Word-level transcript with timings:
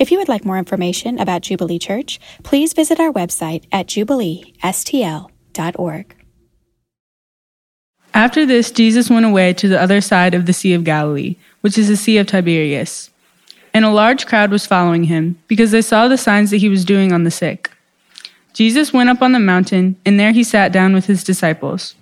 If 0.00 0.10
you 0.10 0.16
would 0.16 0.30
like 0.30 0.46
more 0.46 0.56
information 0.56 1.18
about 1.18 1.42
Jubilee 1.42 1.78
Church, 1.78 2.18
please 2.42 2.72
visit 2.72 2.98
our 2.98 3.12
website 3.12 3.64
at 3.70 3.86
jubileestl.org. 3.86 6.14
After 8.14 8.46
this, 8.46 8.70
Jesus 8.70 9.10
went 9.10 9.26
away 9.26 9.52
to 9.52 9.68
the 9.68 9.78
other 9.78 10.00
side 10.00 10.34
of 10.34 10.46
the 10.46 10.54
Sea 10.54 10.72
of 10.72 10.84
Galilee, 10.84 11.36
which 11.60 11.76
is 11.76 11.88
the 11.88 11.98
Sea 11.98 12.16
of 12.16 12.26
Tiberias. 12.26 13.10
And 13.74 13.84
a 13.84 13.90
large 13.90 14.26
crowd 14.26 14.50
was 14.50 14.64
following 14.64 15.04
him, 15.04 15.38
because 15.48 15.70
they 15.70 15.82
saw 15.82 16.08
the 16.08 16.16
signs 16.16 16.50
that 16.50 16.56
he 16.56 16.70
was 16.70 16.86
doing 16.86 17.12
on 17.12 17.24
the 17.24 17.30
sick. 17.30 17.70
Jesus 18.54 18.94
went 18.94 19.10
up 19.10 19.20
on 19.20 19.32
the 19.32 19.38
mountain, 19.38 19.96
and 20.06 20.18
there 20.18 20.32
he 20.32 20.44
sat 20.44 20.72
down 20.72 20.94
with 20.94 21.04
his 21.04 21.22
disciples. 21.22 21.94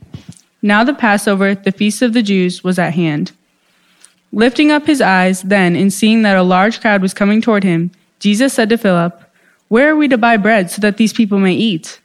Now 0.63 0.85
the 0.85 0.95
Passover, 0.95 1.57
the 1.57 1.73
feast 1.73 2.01
of 2.01 2.13
the 2.13 2.23
Jews, 2.23 2.63
was 2.63 2.79
at 2.79 2.95
hand. 2.95 3.33
Lifting 4.33 4.71
up 4.71 4.87
his 4.87 5.01
eyes, 5.01 5.43
then, 5.43 5.75
and 5.75 5.93
seeing 5.93 6.23
that 6.23 6.37
a 6.37 6.43
large 6.43 6.81
crowd 6.81 7.03
was 7.03 7.15
coming 7.15 7.41
toward 7.41 7.65
him, 7.65 7.91
Jesus 8.19 8.53
said 8.53 8.69
to 8.69 8.77
Philip, 8.77 9.23
Where 9.69 9.91
are 9.91 9.97
we 9.97 10.09
to 10.09 10.19
buy 10.19 10.37
bread 10.37 10.71
so 10.71 10.81
that 10.81 10.97
these 10.97 11.13
people 11.13 11.39
may 11.39 11.55
eat? 11.55 12.01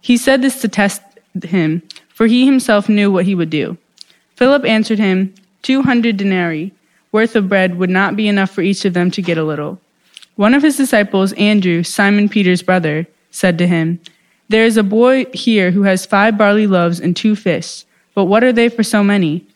He 0.00 0.16
said 0.16 0.40
this 0.42 0.60
to 0.62 0.68
test 0.68 1.02
him 1.42 1.82
for 2.18 2.26
he 2.26 2.44
himself 2.44 2.88
knew 2.88 3.12
what 3.12 3.26
he 3.26 3.36
would 3.36 3.48
do. 3.48 3.78
Philip 4.34 4.64
answered 4.64 4.98
him, 4.98 5.32
Two 5.62 5.82
hundred 5.82 6.16
denarii 6.16 6.72
worth 7.12 7.36
of 7.36 7.48
bread 7.48 7.78
would 7.78 7.90
not 7.90 8.16
be 8.16 8.26
enough 8.26 8.50
for 8.50 8.60
each 8.60 8.84
of 8.84 8.92
them 8.92 9.08
to 9.12 9.22
get 9.22 9.38
a 9.38 9.44
little. 9.44 9.80
One 10.34 10.52
of 10.52 10.64
his 10.64 10.76
disciples, 10.76 11.32
Andrew, 11.34 11.84
Simon 11.84 12.28
Peter's 12.28 12.60
brother, 12.60 13.06
said 13.30 13.56
to 13.58 13.68
him, 13.68 14.00
There 14.48 14.64
is 14.64 14.76
a 14.76 14.82
boy 14.82 15.26
here 15.26 15.70
who 15.70 15.82
has 15.82 16.06
five 16.06 16.36
barley 16.36 16.66
loaves 16.66 16.98
and 16.98 17.14
two 17.14 17.36
fish, 17.36 17.84
but 18.16 18.24
what 18.24 18.42
are 18.42 18.52
they 18.52 18.68
for 18.68 18.82
so 18.82 19.04
many? 19.04 19.46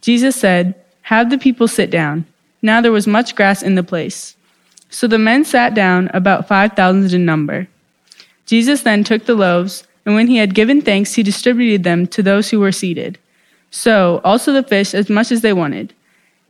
Jesus 0.00 0.36
said, 0.36 0.80
Have 1.02 1.30
the 1.30 1.38
people 1.38 1.68
sit 1.68 1.90
down. 1.90 2.24
Now 2.62 2.80
there 2.80 2.92
was 2.92 3.06
much 3.06 3.34
grass 3.34 3.62
in 3.62 3.74
the 3.74 3.82
place. 3.82 4.36
So 4.88 5.06
the 5.06 5.18
men 5.18 5.44
sat 5.44 5.74
down, 5.74 6.10
about 6.12 6.48
five 6.48 6.72
thousand 6.74 7.12
in 7.12 7.24
number. 7.24 7.66
Jesus 8.46 8.82
then 8.82 9.04
took 9.04 9.24
the 9.24 9.34
loaves, 9.34 9.84
and 10.04 10.14
when 10.14 10.26
he 10.26 10.36
had 10.36 10.54
given 10.54 10.82
thanks, 10.82 11.14
he 11.14 11.22
distributed 11.22 11.84
them 11.84 12.06
to 12.08 12.22
those 12.22 12.50
who 12.50 12.60
were 12.60 12.72
seated. 12.72 13.18
So 13.70 14.20
also 14.24 14.52
the 14.52 14.62
fish, 14.62 14.94
as 14.94 15.08
much 15.08 15.32
as 15.32 15.40
they 15.40 15.52
wanted. 15.52 15.94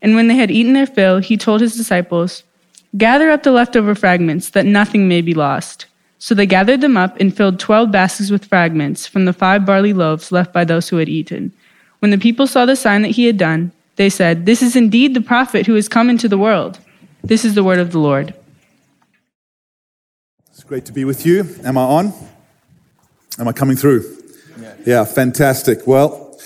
And 0.01 0.17
when 0.17 0.27
they 0.27 0.35
had 0.35 0.51
eaten 0.51 0.73
their 0.73 0.87
fill, 0.87 1.19
he 1.19 1.37
told 1.37 1.61
his 1.61 1.77
disciples, 1.77 2.43
Gather 2.97 3.31
up 3.31 3.45
the 3.45 3.53
leftover 3.53 3.95
fragments, 3.95 4.51
that 4.51 4.67
nothing 4.67 5.07
may 5.07 5.23
be 5.23 5.35
lost. 5.35 5.87
So 6.19 6.35
they 6.35 6.47
gathered 6.47 6.81
them 6.81 6.97
up 6.97 7.19
and 7.21 7.35
filled 7.35 7.59
twelve 7.59 7.91
baskets 7.91 8.31
with 8.31 8.45
fragments 8.45 9.07
from 9.07 9.25
the 9.25 9.33
five 9.33 9.65
barley 9.65 9.93
loaves 9.93 10.33
left 10.33 10.53
by 10.53 10.65
those 10.65 10.89
who 10.89 10.97
had 10.97 11.09
eaten. 11.09 11.53
When 12.01 12.11
the 12.11 12.19
people 12.19 12.47
saw 12.47 12.67
the 12.67 12.77
sign 12.77 13.03
that 13.03 13.13
he 13.13 13.27
had 13.27 13.39
done, 13.39 13.73
they 13.97 14.09
said, 14.11 14.47
This 14.47 14.63
is 14.63 14.77
indeed 14.77 15.15
the 15.15 15.21
prophet 15.21 15.67
who 15.67 15.75
has 15.75 15.89
come 15.89 16.09
into 16.09 16.29
the 16.29 16.39
world. 16.39 16.79
This 17.23 17.45
is 17.45 17.55
the 17.55 17.65
word 17.65 17.79
of 17.79 17.93
the 17.93 17.99
Lord. 17.99 18.35
It's 20.51 20.65
great 20.65 20.85
to 20.87 20.93
be 20.93 21.05
with 21.05 21.27
you. 21.27 21.57
Am 21.65 21.79
I 21.79 21.83
on? 21.83 22.13
Am 23.39 23.49
I 23.49 23.53
coming 23.53 23.77
through? 23.77 24.19
Yeah, 24.61 24.75
yeah 24.87 25.05
fantastic. 25.05 25.87
Well, 25.87 26.39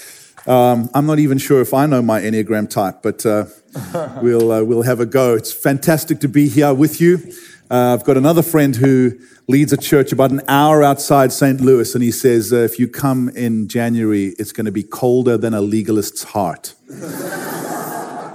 um, 0.46 0.90
I'm 0.94 1.06
not 1.06 1.18
even 1.18 1.38
sure 1.38 1.60
if 1.60 1.74
I 1.74 1.86
know 1.86 2.02
my 2.02 2.20
Enneagram 2.20 2.70
type, 2.70 3.02
but 3.02 3.26
uh, 3.26 3.46
we'll, 4.22 4.52
uh, 4.52 4.62
we'll 4.62 4.82
have 4.82 5.00
a 5.00 5.06
go. 5.06 5.34
It's 5.34 5.52
fantastic 5.52 6.20
to 6.20 6.28
be 6.28 6.48
here 6.48 6.72
with 6.72 7.00
you. 7.00 7.18
Uh, 7.68 7.94
I've 7.94 8.04
got 8.04 8.16
another 8.16 8.42
friend 8.42 8.76
who 8.76 9.18
leads 9.48 9.72
a 9.72 9.76
church 9.76 10.12
about 10.12 10.30
an 10.30 10.40
hour 10.46 10.84
outside 10.84 11.32
St. 11.32 11.60
Louis, 11.60 11.92
and 11.96 12.04
he 12.04 12.12
says, 12.12 12.52
uh, 12.52 12.58
if 12.58 12.78
you 12.78 12.86
come 12.86 13.28
in 13.30 13.66
January, 13.66 14.36
it's 14.38 14.52
going 14.52 14.66
to 14.66 14.72
be 14.72 14.84
colder 14.84 15.36
than 15.36 15.52
a 15.52 15.60
legalist's 15.60 16.22
heart. 16.22 16.74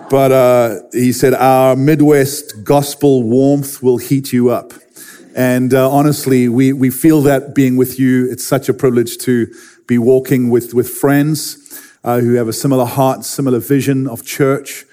but 0.09 0.33
uh, 0.33 0.79
he 0.91 1.13
said, 1.13 1.33
our 1.33 1.77
Midwest 1.77 2.65
gospel 2.65 3.23
warmth 3.23 3.81
will 3.81 3.97
heat 3.97 4.33
you 4.33 4.49
up. 4.49 4.73
And 5.33 5.73
uh, 5.73 5.89
honestly, 5.89 6.49
we, 6.49 6.73
we 6.73 6.89
feel 6.89 7.21
that 7.21 7.55
being 7.55 7.77
with 7.77 7.97
you. 7.97 8.29
It's 8.29 8.45
such 8.45 8.67
a 8.67 8.73
privilege 8.73 9.17
to 9.19 9.47
be 9.87 9.97
walking 9.97 10.49
with, 10.49 10.73
with 10.73 10.89
friends 10.89 11.81
uh, 12.03 12.20
who 12.20 12.33
have 12.33 12.49
a 12.49 12.53
similar 12.53 12.83
heart, 12.83 13.23
similar 13.23 13.59
vision 13.59 14.09
of 14.09 14.25
church. 14.25 14.83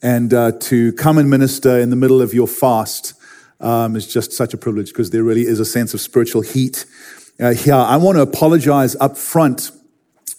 And 0.00 0.32
uh, 0.32 0.52
to 0.60 0.94
come 0.94 1.18
and 1.18 1.28
minister 1.28 1.78
in 1.78 1.90
the 1.90 1.96
middle 1.96 2.22
of 2.22 2.32
your 2.32 2.48
fast 2.48 3.12
um, 3.62 3.96
is 3.96 4.06
just 4.06 4.32
such 4.32 4.52
a 4.52 4.56
privilege 4.56 4.88
because 4.88 5.10
there 5.10 5.22
really 5.22 5.42
is 5.46 5.60
a 5.60 5.64
sense 5.64 5.94
of 5.94 6.00
spiritual 6.00 6.42
heat 6.42 6.84
uh, 7.40 7.54
here. 7.54 7.74
I 7.74 7.96
want 7.96 8.16
to 8.16 8.22
apologize 8.22 8.96
up 8.96 9.16
front 9.16 9.70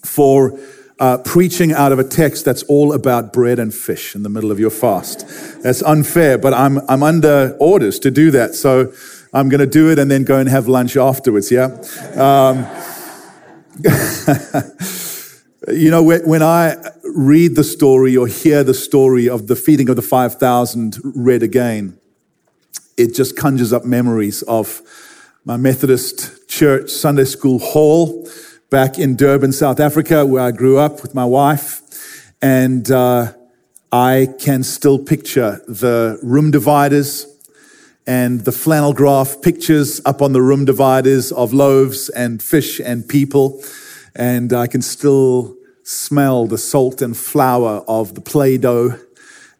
for 0.03 0.59
uh, 0.99 1.17
preaching 1.17 1.73
out 1.73 1.91
of 1.91 1.99
a 1.99 2.03
text 2.03 2.45
that's 2.45 2.63
all 2.63 2.93
about 2.93 3.33
bread 3.33 3.59
and 3.59 3.73
fish 3.73 4.15
in 4.15 4.23
the 4.23 4.29
middle 4.29 4.51
of 4.51 4.59
your 4.59 4.69
fast. 4.69 5.25
That's 5.63 5.81
unfair, 5.81 6.37
but 6.37 6.53
I'm, 6.53 6.79
I'm 6.89 7.01
under 7.01 7.57
orders 7.59 7.99
to 7.99 8.11
do 8.11 8.31
that. 8.31 8.53
So 8.55 8.93
I'm 9.33 9.49
going 9.49 9.59
to 9.59 9.67
do 9.67 9.89
it 9.89 9.97
and 9.97 10.11
then 10.11 10.23
go 10.23 10.37
and 10.37 10.47
have 10.49 10.67
lunch 10.67 10.95
afterwards, 10.95 11.51
yeah? 11.51 11.65
Um, 12.15 12.67
you 15.75 15.89
know, 15.89 16.03
when 16.03 16.43
I 16.43 16.75
read 17.03 17.55
the 17.55 17.63
story 17.63 18.15
or 18.15 18.27
hear 18.27 18.63
the 18.63 18.73
story 18.73 19.27
of 19.27 19.47
the 19.47 19.55
feeding 19.55 19.89
of 19.89 19.95
the 19.95 20.01
5,000 20.01 20.97
read 21.03 21.41
again, 21.41 21.99
it 22.97 23.15
just 23.15 23.37
conjures 23.37 23.73
up 23.73 23.85
memories 23.85 24.41
of 24.43 24.81
my 25.45 25.57
Methodist 25.57 26.47
church 26.47 26.89
Sunday 26.89 27.25
school 27.25 27.59
hall 27.59 28.27
back 28.69 28.97
in 28.97 29.15
Durban, 29.15 29.51
South 29.51 29.79
Africa, 29.79 30.25
where 30.25 30.43
I 30.43 30.51
grew 30.51 30.77
up 30.77 31.01
with 31.01 31.13
my 31.13 31.25
wife. 31.25 31.81
And 32.41 32.89
uh, 32.91 33.33
I 33.91 34.29
can 34.39 34.63
still 34.63 34.99
picture 34.99 35.61
the 35.67 36.19
room 36.23 36.51
dividers 36.51 37.27
and 38.05 38.41
the 38.41 38.51
flannel 38.51 38.93
graph 38.93 39.41
pictures 39.41 40.01
up 40.05 40.21
on 40.21 40.33
the 40.33 40.41
room 40.41 40.65
dividers 40.65 41.31
of 41.31 41.53
loaves 41.53 42.09
and 42.09 42.41
fish 42.41 42.79
and 42.79 43.07
people. 43.07 43.63
And 44.15 44.51
I 44.53 44.67
can 44.67 44.81
still 44.81 45.55
smell 45.83 46.47
the 46.47 46.57
salt 46.57 47.01
and 47.01 47.15
flour 47.15 47.83
of 47.87 48.15
the 48.15 48.21
Play 48.21 48.57
Doh. 48.57 48.99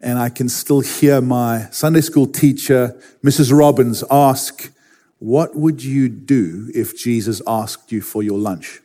And 0.04 0.18
I 0.18 0.28
can 0.28 0.50
still 0.50 0.80
hear 0.80 1.22
my 1.22 1.66
Sunday 1.70 2.02
school 2.02 2.26
teacher, 2.26 2.94
Mrs. 3.24 3.56
Robbins, 3.56 4.04
ask, 4.10 4.70
What 5.18 5.56
would 5.56 5.82
you 5.82 6.10
do 6.10 6.70
if 6.74 6.94
Jesus 6.94 7.40
asked 7.46 7.90
you 7.90 8.02
for 8.02 8.22
your 8.22 8.38
lunch? 8.38 8.80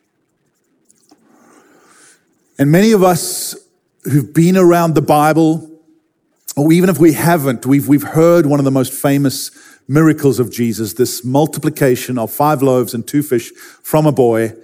And 2.58 2.72
many 2.72 2.92
of 2.92 3.02
us 3.02 3.54
who've 4.04 4.32
been 4.32 4.56
around 4.56 4.94
the 4.94 5.02
Bible 5.02 5.70
or 6.56 6.72
even 6.72 6.88
if 6.88 6.98
we 6.98 7.12
haven't, 7.12 7.66
we've, 7.66 7.86
we've 7.86 8.02
heard 8.02 8.46
one 8.46 8.58
of 8.58 8.64
the 8.64 8.70
most 8.70 8.94
famous 8.94 9.50
miracles 9.86 10.40
of 10.40 10.50
Jesus, 10.50 10.94
this 10.94 11.22
multiplication 11.22 12.18
of 12.18 12.32
five 12.32 12.62
loaves 12.62 12.94
and 12.94 13.06
two 13.06 13.22
fish 13.22 13.52
from 13.82 14.06
a 14.06 14.12
boy 14.12 14.54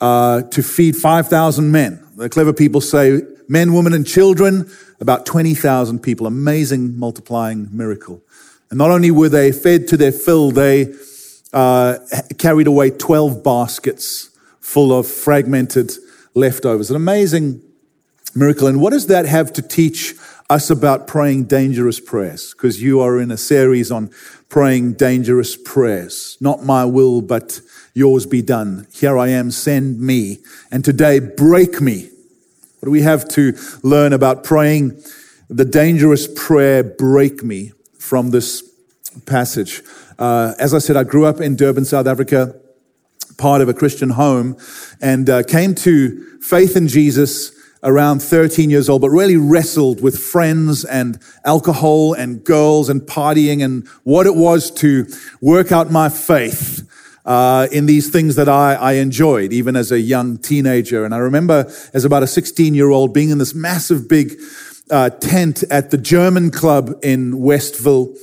uh, 0.00 0.42
to 0.42 0.62
feed 0.62 0.94
5,000 0.94 1.72
men. 1.72 2.06
The 2.16 2.28
clever 2.28 2.52
people 2.52 2.80
say 2.80 3.22
men, 3.48 3.74
women, 3.74 3.92
and 3.92 4.06
children, 4.06 4.70
about 5.00 5.26
20,000 5.26 6.00
people. 6.00 6.26
Amazing 6.26 6.98
multiplying 6.98 7.68
miracle. 7.70 8.22
And 8.70 8.78
not 8.78 8.90
only 8.90 9.10
were 9.10 9.28
they 9.28 9.52
fed 9.52 9.88
to 9.88 9.96
their 9.96 10.12
fill, 10.12 10.50
they 10.50 10.94
uh, 11.52 11.98
carried 12.38 12.66
away 12.66 12.90
12 12.90 13.42
baskets 13.42 14.30
full 14.60 14.96
of 14.96 15.06
fragmented 15.06 15.92
leftovers. 16.34 16.90
An 16.90 16.96
amazing 16.96 17.60
miracle. 18.34 18.66
And 18.66 18.80
what 18.80 18.90
does 18.92 19.06
that 19.06 19.26
have 19.26 19.52
to 19.54 19.62
teach 19.62 20.14
us 20.50 20.70
about 20.70 21.06
praying 21.06 21.44
dangerous 21.44 22.00
prayers 22.00 22.52
because 22.52 22.82
you 22.82 23.00
are 23.00 23.18
in 23.18 23.30
a 23.30 23.36
series 23.36 23.90
on 23.90 24.10
praying 24.48 24.92
dangerous 24.92 25.56
prayers. 25.56 26.36
Not 26.40 26.62
my 26.62 26.84
will, 26.84 27.22
but 27.22 27.60
yours 27.94 28.26
be 28.26 28.42
done. 28.42 28.86
Here 28.92 29.18
I 29.18 29.28
am, 29.28 29.50
send 29.50 30.00
me. 30.00 30.38
And 30.70 30.84
today, 30.84 31.18
break 31.18 31.80
me. 31.80 32.10
What 32.84 32.88
do 32.88 32.92
we 32.92 33.00
have 33.00 33.26
to 33.28 33.56
learn 33.82 34.12
about 34.12 34.44
praying 34.44 35.02
the 35.48 35.64
dangerous 35.64 36.28
prayer, 36.28 36.84
break 36.84 37.42
me, 37.42 37.72
from 37.98 38.28
this 38.28 38.62
passage? 39.24 39.80
Uh, 40.18 40.52
as 40.58 40.74
I 40.74 40.78
said, 40.80 40.94
I 40.94 41.04
grew 41.04 41.24
up 41.24 41.40
in 41.40 41.56
Durban, 41.56 41.86
South 41.86 42.06
Africa, 42.06 42.54
part 43.38 43.62
of 43.62 43.70
a 43.70 43.72
Christian 43.72 44.10
home, 44.10 44.58
and 45.00 45.30
uh, 45.30 45.44
came 45.44 45.74
to 45.76 46.38
faith 46.42 46.76
in 46.76 46.86
Jesus 46.86 47.58
around 47.82 48.20
13 48.20 48.68
years 48.68 48.90
old, 48.90 49.00
but 49.00 49.08
really 49.08 49.38
wrestled 49.38 50.02
with 50.02 50.18
friends 50.18 50.84
and 50.84 51.18
alcohol 51.46 52.12
and 52.12 52.44
girls 52.44 52.90
and 52.90 53.00
partying 53.00 53.64
and 53.64 53.88
what 54.02 54.26
it 54.26 54.36
was 54.36 54.70
to 54.72 55.06
work 55.40 55.72
out 55.72 55.90
my 55.90 56.10
faith. 56.10 56.83
Uh, 57.24 57.68
in 57.72 57.86
these 57.86 58.10
things 58.10 58.36
that 58.36 58.50
I, 58.50 58.74
I 58.74 58.92
enjoyed, 58.94 59.50
even 59.50 59.76
as 59.76 59.90
a 59.90 59.98
young 59.98 60.36
teenager. 60.36 61.06
And 61.06 61.14
I 61.14 61.18
remember 61.18 61.72
as 61.94 62.04
about 62.04 62.22
a 62.22 62.26
16 62.26 62.74
year 62.74 62.90
old 62.90 63.14
being 63.14 63.30
in 63.30 63.38
this 63.38 63.54
massive 63.54 64.08
big 64.08 64.38
uh, 64.90 65.08
tent 65.08 65.62
at 65.70 65.90
the 65.90 65.96
German 65.96 66.50
club 66.50 66.98
in 67.02 67.38
Westville 67.38 68.14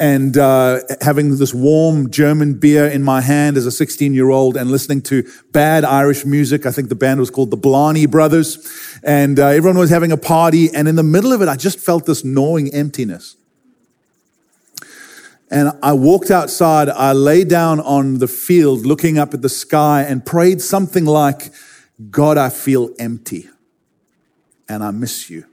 and 0.00 0.36
uh, 0.36 0.80
having 1.00 1.36
this 1.36 1.52
warm 1.52 2.10
German 2.10 2.54
beer 2.54 2.86
in 2.86 3.02
my 3.02 3.20
hand 3.20 3.56
as 3.56 3.66
a 3.66 3.70
16 3.70 4.14
year 4.14 4.30
old 4.30 4.56
and 4.56 4.70
listening 4.70 5.02
to 5.02 5.28
bad 5.52 5.84
Irish 5.84 6.24
music. 6.24 6.66
I 6.66 6.70
think 6.70 6.88
the 6.88 6.94
band 6.94 7.20
was 7.20 7.30
called 7.30 7.50
the 7.50 7.56
Blarney 7.56 8.06
Brothers. 8.06 9.00
And 9.02 9.38
uh, 9.38 9.46
everyone 9.46 9.78
was 9.78 9.90
having 9.90 10.12
a 10.12 10.16
party. 10.16 10.72
And 10.72 10.86
in 10.86 10.96
the 10.96 11.02
middle 11.02 11.32
of 11.32 11.42
it, 11.42 11.48
I 11.48 11.56
just 11.56 11.78
felt 11.78 12.06
this 12.06 12.24
gnawing 12.24 12.72
emptiness. 12.72 13.36
And 15.50 15.72
I 15.82 15.94
walked 15.94 16.30
outside, 16.30 16.88
I 16.88 17.12
lay 17.12 17.44
down 17.44 17.80
on 17.80 18.18
the 18.18 18.28
field 18.28 18.84
looking 18.84 19.18
up 19.18 19.32
at 19.32 19.40
the 19.40 19.48
sky 19.48 20.02
and 20.02 20.24
prayed 20.24 20.60
something 20.60 21.06
like, 21.06 21.50
God, 22.10 22.36
I 22.36 22.50
feel 22.50 22.90
empty 22.98 23.48
and 24.68 24.84
I 24.84 24.90
miss 24.90 25.30
you. 25.30 25.46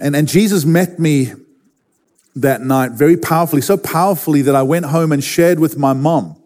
And, 0.00 0.14
and 0.14 0.28
Jesus 0.28 0.64
met 0.64 0.98
me 0.98 1.32
that 2.36 2.60
night 2.60 2.92
very 2.92 3.16
powerfully, 3.16 3.62
so 3.62 3.76
powerfully 3.76 4.42
that 4.42 4.54
I 4.54 4.62
went 4.62 4.86
home 4.86 5.10
and 5.10 5.24
shared 5.24 5.58
with 5.58 5.78
my 5.78 5.94
mom 5.94 6.36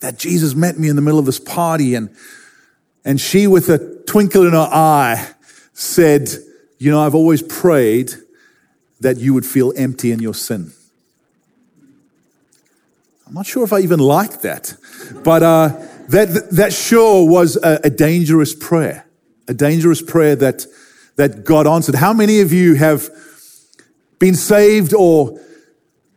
that 0.00 0.18
Jesus 0.18 0.54
met 0.54 0.78
me 0.78 0.88
in 0.88 0.96
the 0.96 1.02
middle 1.02 1.18
of 1.18 1.26
this 1.26 1.40
party 1.40 1.94
and, 1.94 2.14
and 3.04 3.20
she 3.20 3.46
with 3.46 3.68
a 3.68 4.02
twinkle 4.06 4.46
in 4.46 4.52
her 4.52 4.68
eye 4.70 5.34
said, 5.72 6.28
you 6.78 6.90
know, 6.90 7.00
I've 7.00 7.14
always 7.14 7.42
prayed 7.42 8.14
that 9.00 9.18
you 9.18 9.34
would 9.34 9.46
feel 9.46 9.72
empty 9.76 10.12
in 10.12 10.20
your 10.20 10.34
sin. 10.34 10.72
I'm 13.26 13.34
not 13.34 13.46
sure 13.46 13.64
if 13.64 13.72
I 13.72 13.80
even 13.80 13.98
like 13.98 14.42
that, 14.42 14.76
but 15.24 15.42
uh, 15.42 15.68
that, 16.08 16.48
that 16.52 16.72
sure 16.72 17.28
was 17.28 17.56
a, 17.56 17.80
a 17.84 17.90
dangerous 17.90 18.54
prayer, 18.54 19.06
a 19.48 19.54
dangerous 19.54 20.00
prayer 20.00 20.36
that, 20.36 20.64
that 21.16 21.44
God 21.44 21.66
answered. 21.66 21.96
How 21.96 22.12
many 22.12 22.40
of 22.40 22.52
you 22.52 22.74
have 22.74 23.10
been 24.18 24.36
saved 24.36 24.94
or 24.94 25.40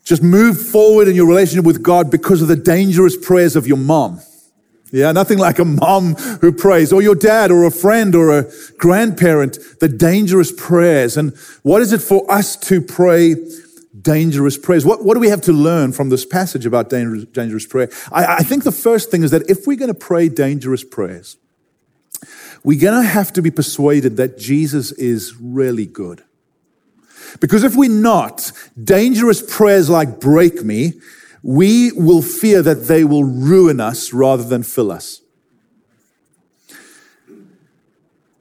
just 0.03 0.21
moved 0.21 0.65
forward 0.65 1.07
in 1.07 1.15
your 1.15 1.27
relationship 1.27 1.65
with 1.65 1.81
God 1.81 2.11
because 2.11 2.41
of 2.41 2.47
the 2.47 2.55
dangerous 2.55 3.17
prayers 3.17 3.55
of 3.55 3.65
your 3.65 3.77
mom? 3.77 4.21
Yeah, 4.91 5.11
nothing 5.11 5.37
like 5.37 5.59
a 5.59 5.65
mom 5.65 6.15
who 6.15 6.51
prays, 6.51 6.91
or 6.91 7.01
your 7.01 7.15
dad, 7.15 7.51
or 7.51 7.63
a 7.63 7.71
friend, 7.71 8.15
or 8.15 8.37
a 8.37 8.51
grandparent, 8.77 9.59
the 9.79 9.87
dangerous 9.87 10.51
prayers. 10.51 11.15
And 11.15 11.35
what 11.61 11.81
is 11.81 11.93
it 11.93 12.01
for 12.01 12.29
us 12.31 12.55
to 12.57 12.81
pray 12.81 13.35
dangerous 14.01 14.57
prayers? 14.57 14.85
What, 14.85 15.03
what 15.03 15.13
do 15.13 15.19
we 15.19 15.29
have 15.29 15.41
to 15.41 15.53
learn 15.53 15.91
from 15.91 16.09
this 16.09 16.25
passage 16.25 16.65
about 16.65 16.89
dangerous, 16.89 17.25
dangerous 17.25 17.65
prayer? 17.65 17.89
I, 18.11 18.37
I 18.37 18.39
think 18.39 18.63
the 18.63 18.71
first 18.71 19.11
thing 19.11 19.23
is 19.23 19.31
that 19.31 19.49
if 19.49 19.67
we're 19.67 19.77
going 19.77 19.93
to 19.93 19.99
pray 19.99 20.29
dangerous 20.29 20.83
prayers, 20.83 21.37
we're 22.63 22.81
going 22.81 23.01
to 23.01 23.07
have 23.07 23.31
to 23.33 23.41
be 23.41 23.51
persuaded 23.51 24.17
that 24.17 24.37
Jesus 24.37 24.91
is 24.93 25.35
really 25.39 25.85
good. 25.85 26.23
Because 27.39 27.63
if 27.63 27.75
we're 27.75 27.89
not, 27.89 28.51
dangerous 28.81 29.43
prayers 29.55 29.89
like 29.89 30.19
break 30.19 30.63
me 30.63 30.93
we 31.43 31.91
will 31.93 32.21
fear 32.21 32.61
that 32.61 32.87
they 32.87 33.03
will 33.03 33.23
ruin 33.23 33.79
us 33.79 34.13
rather 34.13 34.43
than 34.43 34.63
fill 34.63 34.91
us. 34.91 35.21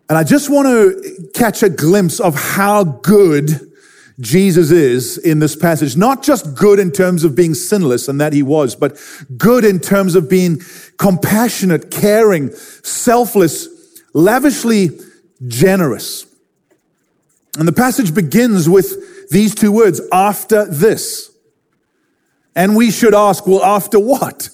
And 0.08 0.16
I 0.16 0.24
just 0.24 0.48
want 0.48 0.68
to 0.68 1.30
catch 1.34 1.62
a 1.62 1.68
glimpse 1.68 2.18
of 2.18 2.34
how 2.34 2.82
good 2.82 3.72
Jesus 4.20 4.70
is 4.70 5.18
in 5.18 5.38
this 5.38 5.54
passage. 5.54 5.96
Not 5.96 6.22
just 6.22 6.54
good 6.54 6.78
in 6.78 6.90
terms 6.90 7.24
of 7.24 7.36
being 7.36 7.54
sinless 7.54 8.08
and 8.08 8.20
that 8.20 8.32
he 8.32 8.42
was, 8.42 8.74
but 8.74 8.98
good 9.36 9.64
in 9.64 9.78
terms 9.78 10.14
of 10.14 10.28
being 10.28 10.60
compassionate, 10.96 11.90
caring, 11.90 12.50
selfless, 12.52 13.68
lavishly 14.14 14.90
generous. 15.46 16.26
And 17.58 17.68
the 17.68 17.72
passage 17.72 18.14
begins 18.14 18.68
with 18.68 19.30
these 19.30 19.54
two 19.54 19.70
words, 19.70 20.00
after 20.12 20.64
this. 20.64 21.30
And 22.58 22.74
we 22.74 22.90
should 22.90 23.14
ask, 23.14 23.46
well, 23.46 23.62
after 23.62 24.00
what? 24.00 24.48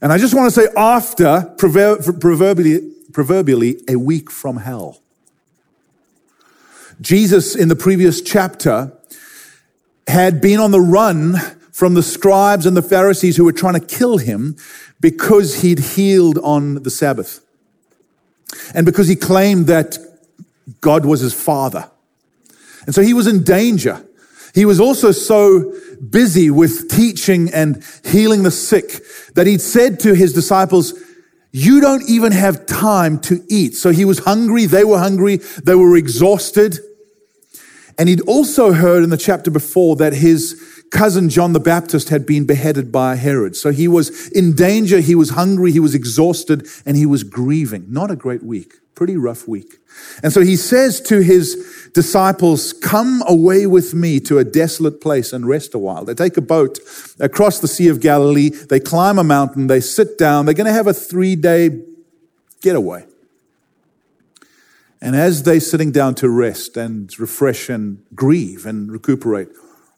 And 0.00 0.10
I 0.10 0.16
just 0.16 0.32
want 0.32 0.50
to 0.50 0.60
say, 0.62 0.66
after, 0.74 1.54
proverbially, 1.58 2.90
proverbially, 3.12 3.76
a 3.86 3.96
week 3.96 4.30
from 4.30 4.56
hell. 4.56 5.02
Jesus, 7.02 7.54
in 7.54 7.68
the 7.68 7.76
previous 7.76 8.22
chapter, 8.22 8.96
had 10.08 10.40
been 10.40 10.58
on 10.58 10.70
the 10.70 10.80
run 10.80 11.36
from 11.70 11.92
the 11.92 12.02
scribes 12.02 12.64
and 12.64 12.74
the 12.74 12.82
Pharisees 12.82 13.36
who 13.36 13.44
were 13.44 13.52
trying 13.52 13.78
to 13.78 13.86
kill 13.86 14.16
him 14.16 14.56
because 14.98 15.60
he'd 15.60 15.80
healed 15.80 16.38
on 16.38 16.82
the 16.82 16.90
Sabbath. 16.90 17.44
And 18.74 18.86
because 18.86 19.08
he 19.08 19.16
claimed 19.16 19.66
that 19.66 19.98
God 20.80 21.04
was 21.04 21.20
his 21.20 21.34
father. 21.34 21.90
And 22.86 22.94
so 22.94 23.02
he 23.02 23.12
was 23.12 23.26
in 23.26 23.44
danger. 23.44 24.02
He 24.54 24.64
was 24.64 24.80
also 24.80 25.12
so 25.12 25.72
busy 26.10 26.50
with 26.50 26.90
teaching 26.90 27.52
and 27.52 27.82
healing 28.04 28.42
the 28.42 28.50
sick 28.50 29.02
that 29.34 29.46
he'd 29.46 29.60
said 29.60 30.00
to 30.00 30.14
his 30.14 30.32
disciples, 30.32 30.92
you 31.52 31.80
don't 31.80 32.08
even 32.08 32.32
have 32.32 32.66
time 32.66 33.18
to 33.20 33.44
eat. 33.48 33.74
So 33.74 33.90
he 33.90 34.04
was 34.04 34.20
hungry. 34.20 34.66
They 34.66 34.84
were 34.84 34.98
hungry. 34.98 35.36
They 35.36 35.74
were 35.74 35.96
exhausted. 35.96 36.78
And 37.98 38.08
he'd 38.08 38.22
also 38.22 38.72
heard 38.72 39.04
in 39.04 39.10
the 39.10 39.18
chapter 39.18 39.50
before 39.50 39.96
that 39.96 40.14
his 40.14 40.84
cousin 40.90 41.28
John 41.28 41.52
the 41.52 41.60
Baptist 41.60 42.08
had 42.08 42.26
been 42.26 42.46
beheaded 42.46 42.90
by 42.90 43.16
Herod. 43.16 43.56
So 43.56 43.70
he 43.70 43.86
was 43.86 44.28
in 44.32 44.54
danger. 44.54 45.00
He 45.00 45.14
was 45.14 45.30
hungry. 45.30 45.72
He 45.72 45.80
was 45.80 45.94
exhausted 45.94 46.66
and 46.86 46.96
he 46.96 47.06
was 47.06 47.22
grieving. 47.22 47.86
Not 47.88 48.10
a 48.10 48.16
great 48.16 48.42
week. 48.42 48.74
Pretty 49.02 49.16
rough 49.16 49.48
week. 49.48 49.78
And 50.22 50.32
so 50.32 50.42
he 50.42 50.54
says 50.54 51.00
to 51.00 51.22
his 51.24 51.90
disciples, 51.92 52.72
Come 52.72 53.24
away 53.26 53.66
with 53.66 53.94
me 53.94 54.20
to 54.20 54.38
a 54.38 54.44
desolate 54.44 55.00
place 55.00 55.32
and 55.32 55.44
rest 55.44 55.74
a 55.74 55.78
while. 55.80 56.04
They 56.04 56.14
take 56.14 56.36
a 56.36 56.40
boat 56.40 56.78
across 57.18 57.58
the 57.58 57.66
Sea 57.66 57.88
of 57.88 58.00
Galilee. 58.00 58.50
They 58.50 58.78
climb 58.78 59.18
a 59.18 59.24
mountain. 59.24 59.66
They 59.66 59.80
sit 59.80 60.18
down. 60.18 60.46
They're 60.46 60.54
going 60.54 60.68
to 60.68 60.72
have 60.72 60.86
a 60.86 60.94
three 60.94 61.34
day 61.34 61.82
getaway. 62.60 63.04
And 65.00 65.16
as 65.16 65.42
they're 65.42 65.58
sitting 65.58 65.90
down 65.90 66.14
to 66.14 66.28
rest 66.28 66.76
and 66.76 67.10
refresh 67.18 67.68
and 67.68 68.04
grieve 68.14 68.66
and 68.66 68.92
recuperate, 68.92 69.48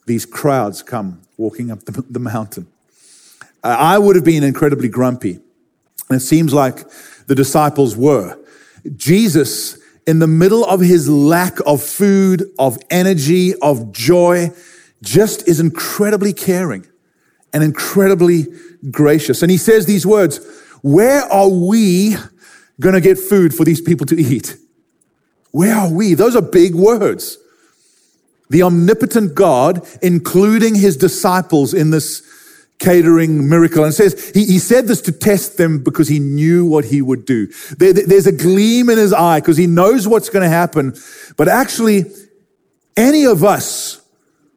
these 0.06 0.24
crowds 0.24 0.82
come 0.82 1.20
walking 1.36 1.70
up 1.70 1.84
the, 1.84 2.06
the 2.08 2.20
mountain. 2.20 2.68
I 3.62 3.98
would 3.98 4.16
have 4.16 4.24
been 4.24 4.42
incredibly 4.42 4.88
grumpy. 4.88 5.40
And 6.08 6.16
it 6.16 6.20
seems 6.20 6.54
like 6.54 6.84
the 7.26 7.34
disciples 7.34 7.96
were. 7.96 8.38
Jesus, 8.96 9.78
in 10.06 10.18
the 10.18 10.26
middle 10.26 10.64
of 10.64 10.80
his 10.80 11.08
lack 11.08 11.58
of 11.66 11.82
food, 11.82 12.44
of 12.58 12.78
energy, 12.90 13.54
of 13.56 13.92
joy, 13.92 14.50
just 15.02 15.46
is 15.48 15.60
incredibly 15.60 16.32
caring 16.32 16.86
and 17.52 17.62
incredibly 17.62 18.46
gracious. 18.90 19.42
And 19.42 19.50
he 19.50 19.56
says 19.56 19.86
these 19.86 20.06
words 20.06 20.40
Where 20.82 21.22
are 21.22 21.48
we 21.48 22.16
going 22.80 22.94
to 22.94 23.00
get 23.00 23.18
food 23.18 23.54
for 23.54 23.64
these 23.64 23.80
people 23.80 24.06
to 24.06 24.20
eat? 24.20 24.56
Where 25.52 25.74
are 25.74 25.90
we? 25.90 26.14
Those 26.14 26.34
are 26.34 26.42
big 26.42 26.74
words. 26.74 27.38
The 28.50 28.62
omnipotent 28.62 29.34
God, 29.34 29.86
including 30.02 30.74
his 30.74 30.96
disciples 30.96 31.72
in 31.72 31.90
this 31.90 32.22
catering 32.84 33.48
miracle. 33.48 33.84
And 33.84 33.94
says 33.94 34.30
he, 34.34 34.44
he 34.44 34.58
said 34.58 34.86
this 34.86 35.00
to 35.02 35.12
test 35.12 35.56
them 35.56 35.82
because 35.82 36.08
he 36.08 36.18
knew 36.18 36.66
what 36.66 36.84
he 36.84 37.00
would 37.00 37.24
do. 37.24 37.46
There, 37.78 37.92
there's 37.92 38.26
a 38.26 38.32
gleam 38.32 38.90
in 38.90 38.98
his 38.98 39.12
eye 39.12 39.40
because 39.40 39.56
he 39.56 39.66
knows 39.66 40.06
what's 40.06 40.28
going 40.28 40.42
to 40.42 40.48
happen. 40.48 40.94
But 41.36 41.48
actually, 41.48 42.04
any 42.96 43.24
of 43.24 43.42
us 43.42 44.00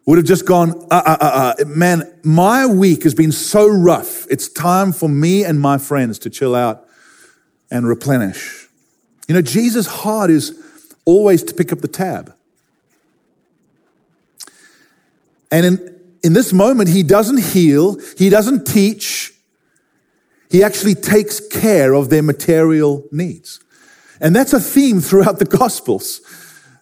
would 0.05 0.17
have 0.17 0.25
just 0.25 0.45
gone, 0.45 0.71
uh, 0.89 1.03
uh, 1.05 1.17
uh, 1.19 1.53
uh, 1.59 1.65
man, 1.65 2.03
my 2.23 2.65
week 2.65 3.03
has 3.03 3.13
been 3.13 3.31
so 3.31 3.67
rough. 3.67 4.25
It's 4.29 4.47
time 4.47 4.93
for 4.93 5.09
me 5.09 5.43
and 5.43 5.59
my 5.59 5.77
friends 5.77 6.17
to 6.19 6.29
chill 6.29 6.55
out 6.55 6.87
and 7.69 7.87
replenish. 7.87 8.67
You 9.27 9.35
know, 9.35 9.41
Jesus' 9.41 9.87
heart 9.87 10.29
is 10.29 10.63
always 11.03 11.43
to 11.43 11.53
pick 11.53 11.73
up 11.73 11.79
the 11.79 11.89
tab. 11.89 12.33
And 15.51 15.65
in, 15.65 15.96
in 16.27 16.33
this 16.33 16.51
moment, 16.51 16.89
he 16.89 17.03
doesn't 17.03 17.39
heal, 17.39 17.97
he 18.17 18.29
doesn't 18.29 18.67
teach, 18.67 19.33
he 20.51 20.61
actually 20.61 20.93
takes 20.93 21.39
care 21.39 21.93
of 21.93 22.09
their 22.09 22.21
material 22.21 23.05
needs. 23.13 23.61
And 24.19 24.35
that's 24.35 24.51
a 24.51 24.59
theme 24.59 24.99
throughout 24.99 25.39
the 25.39 25.45
Gospels. 25.45 26.19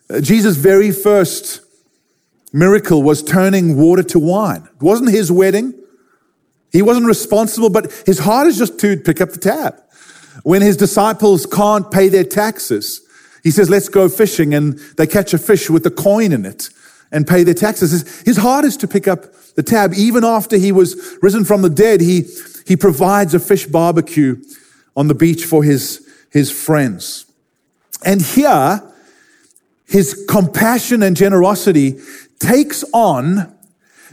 Uh, 0.09 0.19
Jesus' 0.19 0.57
very 0.57 0.91
first 0.91 1.61
miracle 2.53 3.03
was 3.03 3.21
turning 3.21 3.77
water 3.77 4.01
to 4.01 4.17
wine. 4.17 4.67
It 4.77 4.81
wasn't 4.81 5.11
his 5.11 5.31
wedding. 5.31 5.75
He 6.71 6.81
wasn't 6.81 7.05
responsible, 7.05 7.69
but 7.69 7.91
his 8.07 8.17
heart 8.17 8.47
is 8.47 8.57
just 8.57 8.79
to 8.79 8.97
pick 8.97 9.21
up 9.21 9.29
the 9.29 9.39
tab. 9.39 9.75
When 10.41 10.63
his 10.63 10.75
disciples 10.75 11.45
can't 11.45 11.91
pay 11.91 12.09
their 12.09 12.23
taxes, 12.23 13.01
he 13.43 13.51
says, 13.51 13.69
let's 13.69 13.89
go 13.89 14.09
fishing 14.09 14.55
and 14.55 14.79
they 14.97 15.05
catch 15.05 15.35
a 15.35 15.37
fish 15.37 15.69
with 15.69 15.85
a 15.85 15.91
coin 15.91 16.31
in 16.31 16.47
it 16.47 16.71
and 17.15 17.25
pay 17.25 17.43
their 17.43 17.53
taxes. 17.53 18.21
His 18.25 18.35
heart 18.35 18.65
is 18.65 18.75
to 18.77 18.87
pick 18.89 19.07
up 19.07 19.33
the 19.55 19.63
tab. 19.63 19.93
Even 19.93 20.25
after 20.25 20.57
he 20.57 20.73
was 20.73 21.17
risen 21.21 21.45
from 21.45 21.61
the 21.61 21.69
dead, 21.69 22.01
he, 22.01 22.25
he 22.67 22.75
provides 22.75 23.33
a 23.33 23.39
fish 23.39 23.65
barbecue 23.65 24.35
on 24.97 25.07
the 25.07 25.15
beach 25.15 25.45
for 25.45 25.63
his, 25.63 26.05
his 26.29 26.51
friends. 26.51 27.25
And 28.03 28.21
here, 28.21 28.83
his 29.87 30.25
compassion 30.27 31.01
and 31.01 31.15
generosity 31.15 31.99
takes 32.39 32.83
on 32.91 33.55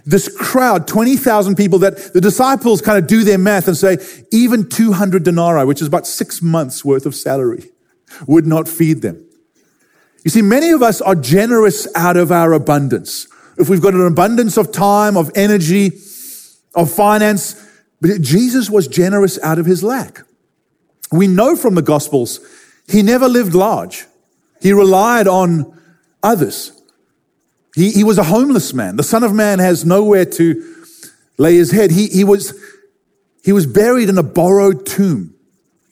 this 0.06 0.28
crowd, 0.36 0.86
20,000 0.86 1.56
people 1.56 1.80
that 1.80 2.12
the 2.12 2.20
disciples 2.20 2.80
kind 2.80 2.98
of 2.98 3.08
do 3.08 3.24
their 3.24 3.38
math 3.38 3.66
and 3.66 3.76
say, 3.76 3.98
even 4.30 4.68
200 4.68 5.24
denarii, 5.24 5.64
which 5.64 5.80
is 5.80 5.88
about 5.88 6.06
six 6.06 6.40
months 6.40 6.84
worth 6.84 7.04
of 7.04 7.16
salary, 7.16 7.70
would 8.28 8.46
not 8.46 8.68
feed 8.68 9.02
them. 9.02 9.24
You 10.24 10.30
see, 10.30 10.42
many 10.42 10.70
of 10.70 10.82
us 10.82 11.00
are 11.00 11.14
generous 11.14 11.88
out 11.94 12.16
of 12.16 12.30
our 12.30 12.52
abundance. 12.52 13.26
if 13.58 13.68
we've 13.68 13.82
got 13.82 13.94
an 13.94 14.06
abundance 14.06 14.56
of 14.56 14.72
time, 14.72 15.16
of 15.16 15.30
energy, 15.34 15.92
of 16.74 16.90
finance. 16.90 17.54
But 18.00 18.20
Jesus 18.20 18.70
was 18.70 18.88
generous 18.88 19.38
out 19.42 19.58
of 19.58 19.66
his 19.66 19.82
lack. 19.82 20.22
We 21.10 21.26
know 21.26 21.56
from 21.56 21.74
the 21.74 21.82
Gospels, 21.82 22.40
he 22.88 23.02
never 23.02 23.28
lived 23.28 23.54
large. 23.54 24.06
He 24.60 24.72
relied 24.72 25.28
on 25.28 25.78
others. 26.22 26.72
He, 27.74 27.90
he 27.90 28.04
was 28.04 28.18
a 28.18 28.24
homeless 28.24 28.72
man. 28.72 28.96
The 28.96 29.02
Son 29.02 29.24
of 29.24 29.32
Man 29.34 29.58
has 29.58 29.84
nowhere 29.84 30.24
to 30.24 30.84
lay 31.36 31.56
his 31.56 31.70
head. 31.70 31.90
He, 31.90 32.08
he, 32.08 32.24
was, 32.24 32.54
he 33.44 33.52
was 33.52 33.66
buried 33.66 34.08
in 34.08 34.18
a 34.18 34.22
borrowed 34.22 34.86
tomb. 34.86 35.34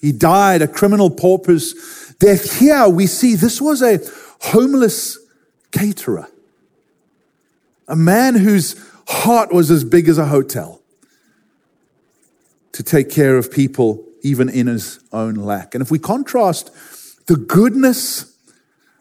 He 0.01 0.13
died 0.13 0.63
a 0.63 0.69
criminal 0.69 1.11
pauper's 1.11 2.15
death. 2.19 2.59
Here 2.59 2.89
we 2.89 3.07
see 3.07 3.35
this 3.35 3.61
was 3.61 3.83
a 3.83 3.99
homeless 4.41 5.19
caterer, 5.71 6.29
a 7.89 7.97
man 7.97 8.35
whose 8.35 8.77
heart 9.09 9.53
was 9.53 9.71
as 9.71 9.85
big 9.85 10.09
as 10.09 10.19
a 10.19 10.27
hotel 10.27 10.81
to 12.73 12.83
take 12.83 13.11
care 13.11 13.37
of 13.37 13.51
people 13.51 14.05
even 14.23 14.49
in 14.49 14.67
his 14.67 15.01
own 15.13 15.35
lack. 15.35 15.75
And 15.75 15.83
if 15.83 15.91
we 15.91 15.99
contrast 15.99 16.71
the 17.27 17.37
goodness 17.37 18.37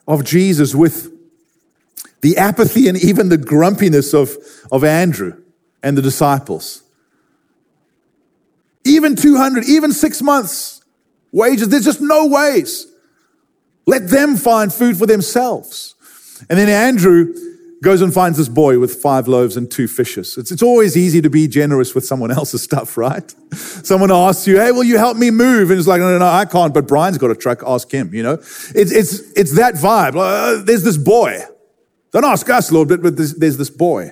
of 0.08 0.24
Jesus 0.24 0.74
with 0.74 1.12
the 2.22 2.38
apathy 2.38 2.88
and 2.88 2.98
even 2.98 3.30
the 3.30 3.38
grumpiness 3.38 4.14
of, 4.14 4.36
of 4.72 4.84
Andrew 4.84 5.42
and 5.84 5.98
the 5.98 6.02
disciples, 6.02 6.84
even 8.84 9.16
200, 9.16 9.66
even 9.66 9.92
six 9.92 10.22
months 10.22 10.84
wages, 11.32 11.70
there's 11.70 11.86
just 11.86 12.02
no 12.02 12.26
ways. 12.28 12.88
Let 13.90 14.10
them 14.10 14.38
find 14.38 14.72
food 14.72 14.98
for 14.98 15.08
themselves. 15.08 15.96
And 16.48 16.60
then 16.60 16.70
Andrew 16.70 17.34
goes 17.82 18.02
and 18.02 18.14
finds 18.14 18.38
this 18.38 18.48
boy 18.48 18.78
with 18.78 18.94
five 18.94 19.28
loaves 19.28 19.58
and 19.58 19.72
two 19.72 19.88
fishes. 19.88 20.38
It's, 20.38 20.52
it's 20.52 20.62
always 20.62 20.96
easy 20.96 21.22
to 21.22 21.30
be 21.30 21.48
generous 21.48 21.96
with 21.96 22.06
someone 22.06 22.30
else's 22.30 22.62
stuff, 22.70 22.98
right? 22.98 23.34
Someone 23.56 24.12
asks 24.12 24.48
you, 24.48 24.60
hey, 24.60 24.72
will 24.72 24.84
you 24.84 25.00
help 25.00 25.18
me 25.18 25.32
move? 25.32 25.72
And 25.72 25.80
it's 25.80 25.88
like, 25.88 26.02
no, 26.02 26.12
no, 26.12 26.20
no, 26.20 26.28
I 26.28 26.46
can't, 26.46 26.72
but 26.72 26.88
Brian's 26.88 27.18
got 27.18 27.32
a 27.32 27.36
truck, 27.36 27.64
ask 27.66 27.90
him, 27.92 28.14
you 28.14 28.22
know? 28.22 28.34
It's, 28.34 28.92
it's, 28.92 29.22
it's 29.32 29.56
that 29.56 29.74
vibe. 29.74 30.16
Uh, 30.16 30.64
there's 30.64 30.84
this 30.84 30.98
boy. 30.98 31.40
Don't 32.12 32.26
ask 32.26 32.48
us, 32.48 32.72
Lord, 32.72 32.90
but, 32.90 33.02
but 33.02 33.18
there's, 33.18 33.34
there's 33.34 33.58
this 33.58 33.72
boy. 33.72 34.12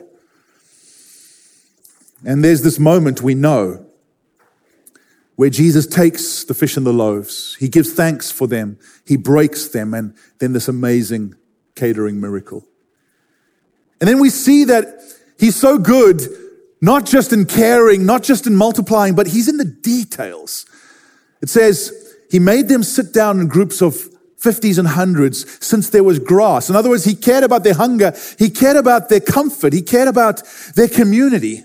And 2.26 2.44
there's 2.44 2.64
this 2.64 2.80
moment 2.80 3.22
we 3.22 3.36
know 3.36 3.87
where 5.38 5.52
Jesus 5.52 5.86
takes 5.86 6.44
the 6.44 6.56
fish 6.56 6.78
and 6.78 6.86
the 6.86 6.92
loaves. 6.92 7.56
He 7.60 7.70
gives 7.70 7.94
thanks 7.94 8.32
for 8.32 8.48
them. 8.48 8.78
He 9.06 9.16
breaks 9.16 9.70
them. 9.70 9.94
And 9.94 10.16
then 10.40 10.54
this 10.54 10.68
amazing 10.68 11.36
catering 11.76 12.20
miracle. 12.20 12.66
And 14.02 14.10
then 14.10 14.20
we 14.20 14.32
see 14.32 14.64
that 14.66 14.88
he's 15.40 15.56
so 15.56 15.78
good, 15.78 16.22
not 16.82 17.06
just 17.06 17.32
in 17.32 17.46
caring, 17.46 18.04
not 18.04 18.24
just 18.24 18.48
in 18.48 18.56
multiplying, 18.56 19.14
but 19.14 19.28
he's 19.28 19.48
in 19.48 19.58
the 19.58 19.66
details. 19.66 20.66
It 21.42 21.50
says, 21.50 21.94
he 22.32 22.40
made 22.40 22.68
them 22.68 22.82
sit 22.82 23.14
down 23.14 23.40
in 23.40 23.48
groups 23.48 23.80
of 23.80 23.94
50s 24.42 24.80
and 24.80 24.88
hundreds 24.88 25.64
since 25.64 25.92
there 25.92 26.04
was 26.04 26.18
grass. 26.18 26.68
In 26.68 26.76
other 26.76 26.90
words, 26.90 27.06
he 27.06 27.14
cared 27.14 27.44
about 27.44 27.64
their 27.64 27.76
hunger. 27.76 28.12
He 28.40 28.50
cared 28.50 28.78
about 28.78 29.10
their 29.10 29.20
comfort. 29.20 29.72
He 29.72 29.84
cared 29.84 30.08
about 30.08 30.42
their 30.76 30.88
community. 30.88 31.64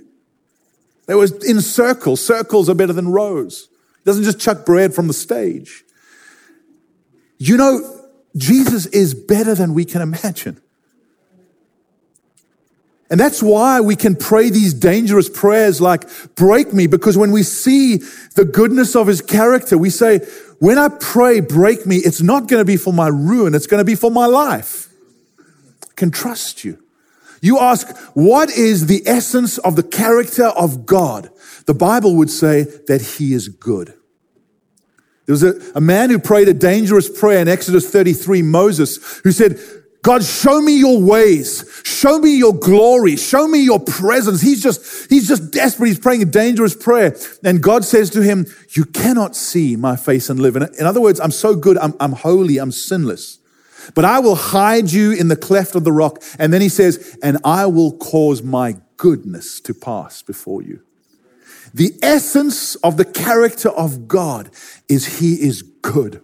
They 1.06 1.14
was 1.14 1.32
in 1.44 1.60
circles. 1.60 2.24
Circles 2.24 2.68
are 2.68 2.74
better 2.74 2.92
than 2.92 3.08
rows. 3.08 3.68
He 3.96 4.04
doesn't 4.04 4.24
just 4.24 4.40
chuck 4.40 4.64
bread 4.64 4.94
from 4.94 5.08
the 5.08 5.12
stage. 5.12 5.84
You 7.38 7.56
know, 7.56 8.08
Jesus 8.36 8.86
is 8.86 9.14
better 9.14 9.54
than 9.54 9.74
we 9.74 9.84
can 9.84 10.00
imagine. 10.00 10.60
And 13.10 13.20
that's 13.20 13.42
why 13.42 13.80
we 13.80 13.94
can 13.94 14.16
pray 14.16 14.48
these 14.48 14.72
dangerous 14.72 15.28
prayers 15.28 15.82
like, 15.82 16.08
break 16.34 16.72
me, 16.72 16.86
because 16.86 17.18
when 17.18 17.30
we 17.30 17.42
see 17.42 17.98
the 18.36 18.44
goodness 18.46 18.96
of 18.96 19.06
his 19.06 19.20
character, 19.20 19.76
we 19.76 19.90
say, 19.90 20.20
when 20.60 20.78
I 20.78 20.88
pray, 20.88 21.40
break 21.40 21.84
me, 21.84 21.96
it's 21.96 22.22
not 22.22 22.48
going 22.48 22.60
to 22.60 22.64
be 22.64 22.78
for 22.78 22.92
my 22.92 23.08
ruin, 23.08 23.54
it's 23.54 23.66
going 23.66 23.80
to 23.80 23.84
be 23.84 23.96
for 23.96 24.10
my 24.10 24.24
life. 24.24 24.88
I 25.38 25.92
can 25.94 26.10
trust 26.10 26.64
you. 26.64 26.81
You 27.42 27.58
ask, 27.58 27.94
what 28.14 28.50
is 28.50 28.86
the 28.86 29.02
essence 29.04 29.58
of 29.58 29.74
the 29.74 29.82
character 29.82 30.46
of 30.46 30.86
God? 30.86 31.28
The 31.66 31.74
Bible 31.74 32.16
would 32.16 32.30
say 32.30 32.62
that 32.86 33.02
he 33.02 33.34
is 33.34 33.48
good. 33.48 33.88
There 35.26 35.32
was 35.32 35.42
a, 35.42 35.60
a 35.74 35.80
man 35.80 36.10
who 36.10 36.20
prayed 36.20 36.48
a 36.48 36.54
dangerous 36.54 37.08
prayer 37.08 37.40
in 37.40 37.48
Exodus 37.48 37.90
33, 37.90 38.42
Moses, 38.42 39.20
who 39.24 39.32
said, 39.32 39.58
God, 40.02 40.22
show 40.24 40.60
me 40.60 40.78
your 40.78 41.00
ways. 41.00 41.82
Show 41.84 42.18
me 42.18 42.36
your 42.36 42.54
glory. 42.54 43.16
Show 43.16 43.48
me 43.48 43.62
your 43.64 43.80
presence. 43.80 44.40
He's 44.40 44.62
just, 44.62 45.10
he's 45.10 45.26
just 45.26 45.52
desperate. 45.52 45.88
He's 45.88 45.98
praying 45.98 46.22
a 46.22 46.26
dangerous 46.26 46.76
prayer. 46.76 47.16
And 47.44 47.60
God 47.62 47.84
says 47.84 48.10
to 48.10 48.22
him, 48.22 48.46
you 48.70 48.84
cannot 48.84 49.34
see 49.34 49.74
my 49.74 49.96
face 49.96 50.30
and 50.30 50.38
live. 50.38 50.56
In 50.56 50.86
other 50.86 51.00
words, 51.00 51.18
I'm 51.18 51.30
so 51.32 51.56
good. 51.56 51.76
I'm, 51.78 51.94
I'm 51.98 52.12
holy. 52.12 52.58
I'm 52.58 52.72
sinless. 52.72 53.38
But 53.94 54.04
I 54.04 54.18
will 54.18 54.34
hide 54.34 54.90
you 54.92 55.12
in 55.12 55.28
the 55.28 55.36
cleft 55.36 55.74
of 55.74 55.84
the 55.84 55.92
rock. 55.92 56.22
And 56.38 56.52
then 56.52 56.60
he 56.60 56.68
says, 56.68 57.18
and 57.22 57.38
I 57.44 57.66
will 57.66 57.96
cause 57.96 58.42
my 58.42 58.76
goodness 58.96 59.60
to 59.60 59.74
pass 59.74 60.22
before 60.22 60.62
you. 60.62 60.82
The 61.74 61.98
essence 62.02 62.74
of 62.76 62.96
the 62.96 63.04
character 63.04 63.70
of 63.70 64.06
God 64.06 64.50
is 64.88 65.18
he 65.18 65.34
is 65.34 65.62
good. 65.62 66.22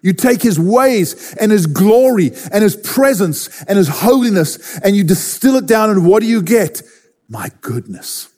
You 0.00 0.12
take 0.12 0.42
his 0.42 0.60
ways 0.60 1.34
and 1.40 1.50
his 1.50 1.66
glory 1.66 2.30
and 2.52 2.62
his 2.62 2.76
presence 2.76 3.62
and 3.64 3.76
his 3.76 3.88
holiness 3.88 4.78
and 4.78 4.94
you 4.94 5.02
distill 5.02 5.56
it 5.56 5.66
down 5.66 5.90
and 5.90 6.06
what 6.06 6.20
do 6.20 6.28
you 6.28 6.42
get? 6.42 6.82
My 7.28 7.50
goodness. 7.60 8.28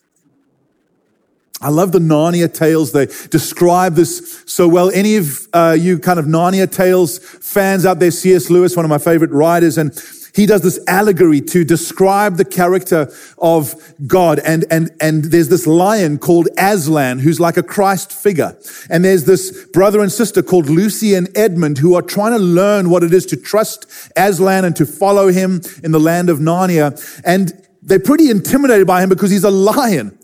I 1.60 1.68
love 1.68 1.92
the 1.92 1.98
Narnia 1.98 2.52
tales. 2.52 2.92
They 2.92 3.06
describe 3.06 3.94
this 3.94 4.42
so 4.46 4.66
well. 4.66 4.90
Any 4.90 5.16
of 5.16 5.46
uh, 5.52 5.76
you 5.78 5.98
kind 5.98 6.18
of 6.18 6.24
Narnia 6.24 6.70
tales 6.70 7.18
fans 7.18 7.84
out 7.84 7.98
there, 7.98 8.10
C.S. 8.10 8.48
Lewis, 8.48 8.76
one 8.76 8.84
of 8.84 8.88
my 8.88 8.98
favorite 8.98 9.30
writers, 9.30 9.76
and 9.76 9.92
he 10.34 10.46
does 10.46 10.62
this 10.62 10.80
allegory 10.86 11.40
to 11.40 11.64
describe 11.64 12.36
the 12.36 12.44
character 12.44 13.12
of 13.38 13.74
God. 14.06 14.38
And, 14.38 14.64
and, 14.70 14.90
and 15.00 15.24
there's 15.24 15.48
this 15.48 15.66
lion 15.66 16.18
called 16.18 16.48
Aslan 16.56 17.18
who's 17.18 17.40
like 17.40 17.56
a 17.56 17.62
Christ 17.62 18.12
figure. 18.12 18.56
And 18.88 19.04
there's 19.04 19.24
this 19.24 19.66
brother 19.66 20.00
and 20.00 20.10
sister 20.10 20.42
called 20.42 20.68
Lucy 20.68 21.14
and 21.14 21.28
Edmund 21.36 21.78
who 21.78 21.94
are 21.94 22.02
trying 22.02 22.32
to 22.32 22.38
learn 22.38 22.90
what 22.90 23.02
it 23.02 23.12
is 23.12 23.26
to 23.26 23.36
trust 23.36 23.86
Aslan 24.16 24.64
and 24.64 24.76
to 24.76 24.86
follow 24.86 25.28
him 25.28 25.60
in 25.82 25.92
the 25.92 26.00
land 26.00 26.30
of 26.30 26.38
Narnia. 26.38 27.20
And 27.24 27.52
they're 27.82 27.98
pretty 27.98 28.30
intimidated 28.30 28.86
by 28.86 29.02
him 29.02 29.08
because 29.08 29.30
he's 29.30 29.44
a 29.44 29.50
lion. 29.50 30.16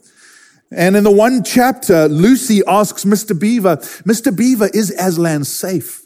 And 0.70 0.96
in 0.96 1.04
the 1.04 1.10
one 1.10 1.44
chapter, 1.44 2.08
Lucy 2.08 2.60
asks 2.66 3.04
Mr. 3.04 3.38
Beaver, 3.38 3.76
Mr. 4.04 4.36
Beaver, 4.36 4.68
is 4.74 4.90
Aslan 4.90 5.44
safe? 5.44 6.02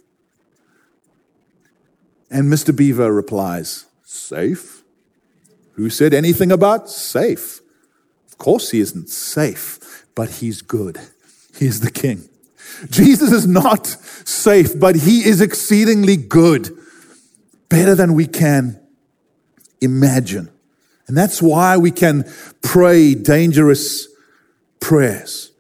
And 2.31 2.53
Mr. 2.53 2.75
Beaver 2.75 3.13
replies, 3.13 3.87
Safe? 4.05 4.83
Who 5.73 5.89
said 5.89 6.13
anything 6.13 6.53
about 6.53 6.91
safe? 6.91 7.61
Of 8.29 8.39
course, 8.39 8.71
he 8.71 8.81
isn't 8.81 9.09
safe, 9.09 10.05
but 10.15 10.31
he's 10.31 10.63
good. 10.63 10.99
He 11.57 11.67
is 11.67 11.81
the 11.81 11.91
king. 11.91 12.29
Jesus 12.91 13.33
is 13.33 13.47
not 13.47 13.87
safe, 13.87 14.79
but 14.79 14.95
he 14.97 15.25
is 15.25 15.41
exceedingly 15.41 16.17
good, 16.17 16.77
better 17.69 17.95
than 17.95 18.15
we 18.15 18.27
can 18.27 18.81
imagine. 19.81 20.51
And 21.07 21.17
that's 21.17 21.43
why 21.43 21.77
we 21.77 21.91
can 21.91 22.31
pray 22.63 23.15
dangerous 23.15 24.10
prayers. 24.81 25.53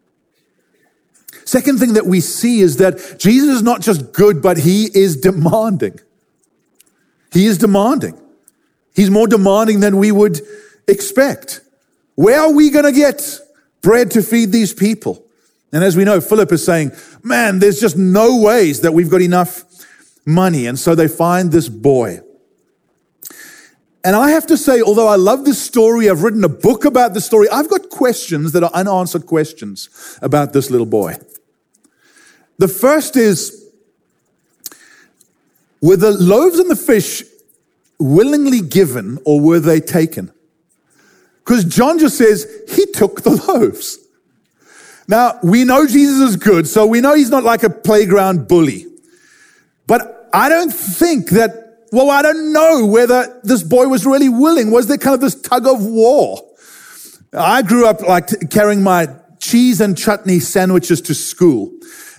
Second 1.44 1.78
thing 1.78 1.94
that 1.94 2.06
we 2.06 2.20
see 2.20 2.60
is 2.60 2.76
that 2.76 3.18
Jesus 3.18 3.56
is 3.56 3.62
not 3.62 3.80
just 3.80 4.12
good, 4.12 4.40
but 4.40 4.58
he 4.58 4.84
is 4.94 5.16
demanding. 5.16 5.98
He 7.32 7.46
is 7.46 7.58
demanding. 7.58 8.20
He's 8.94 9.10
more 9.10 9.26
demanding 9.26 9.80
than 9.80 9.96
we 9.96 10.12
would 10.12 10.40
expect. 10.86 11.60
Where 12.14 12.40
are 12.40 12.52
we 12.52 12.70
going 12.70 12.84
to 12.84 12.92
get 12.92 13.38
bread 13.82 14.10
to 14.12 14.22
feed 14.22 14.52
these 14.52 14.72
people? 14.72 15.24
And 15.72 15.84
as 15.84 15.96
we 15.96 16.04
know, 16.04 16.20
Philip 16.20 16.52
is 16.52 16.64
saying, 16.64 16.92
man, 17.22 17.60
there's 17.60 17.80
just 17.80 17.96
no 17.96 18.40
ways 18.40 18.80
that 18.80 18.92
we've 18.92 19.10
got 19.10 19.20
enough 19.20 19.64
money. 20.26 20.66
And 20.66 20.78
so 20.78 20.94
they 20.94 21.08
find 21.08 21.52
this 21.52 21.68
boy. 21.68 22.20
And 24.02 24.16
I 24.16 24.30
have 24.30 24.46
to 24.46 24.56
say, 24.56 24.80
although 24.80 25.08
I 25.08 25.16
love 25.16 25.44
this 25.44 25.60
story, 25.60 26.08
I've 26.08 26.22
written 26.22 26.42
a 26.42 26.48
book 26.48 26.84
about 26.84 27.12
the 27.12 27.20
story, 27.20 27.48
I've 27.50 27.68
got 27.68 27.90
questions 27.90 28.52
that 28.52 28.64
are 28.64 28.70
unanswered 28.72 29.26
questions 29.26 30.18
about 30.22 30.52
this 30.52 30.70
little 30.70 30.86
boy. 30.86 31.16
The 32.58 32.68
first 32.68 33.16
is, 33.16 33.70
were 35.82 35.96
the 35.96 36.12
loaves 36.12 36.58
and 36.58 36.70
the 36.70 36.76
fish 36.76 37.24
willingly 37.98 38.60
given 38.60 39.18
or 39.24 39.40
were 39.40 39.60
they 39.60 39.80
taken? 39.80 40.32
Because 41.44 41.64
John 41.64 41.98
just 41.98 42.16
says 42.16 42.46
he 42.68 42.86
took 42.86 43.22
the 43.22 43.30
loaves. 43.48 43.98
Now, 45.08 45.38
we 45.42 45.64
know 45.64 45.86
Jesus 45.86 46.30
is 46.30 46.36
good, 46.36 46.68
so 46.68 46.86
we 46.86 47.00
know 47.00 47.14
he's 47.14 47.30
not 47.30 47.44
like 47.44 47.64
a 47.64 47.70
playground 47.70 48.46
bully. 48.46 48.86
But 49.86 50.28
I 50.32 50.48
don't 50.48 50.70
think 50.70 51.30
that 51.30 51.69
well, 51.92 52.10
I 52.10 52.22
don't 52.22 52.52
know 52.52 52.86
whether 52.86 53.40
this 53.42 53.62
boy 53.62 53.88
was 53.88 54.06
really 54.06 54.28
willing. 54.28 54.70
Was 54.70 54.86
there 54.86 54.98
kind 54.98 55.14
of 55.14 55.20
this 55.20 55.40
tug 55.40 55.66
of 55.66 55.84
war? 55.84 56.40
I 57.32 57.62
grew 57.62 57.86
up 57.86 58.00
like 58.02 58.50
carrying 58.50 58.82
my 58.82 59.08
cheese 59.40 59.80
and 59.80 59.96
chutney 59.96 60.40
sandwiches 60.40 61.00
to 61.02 61.14
school. 61.14 61.72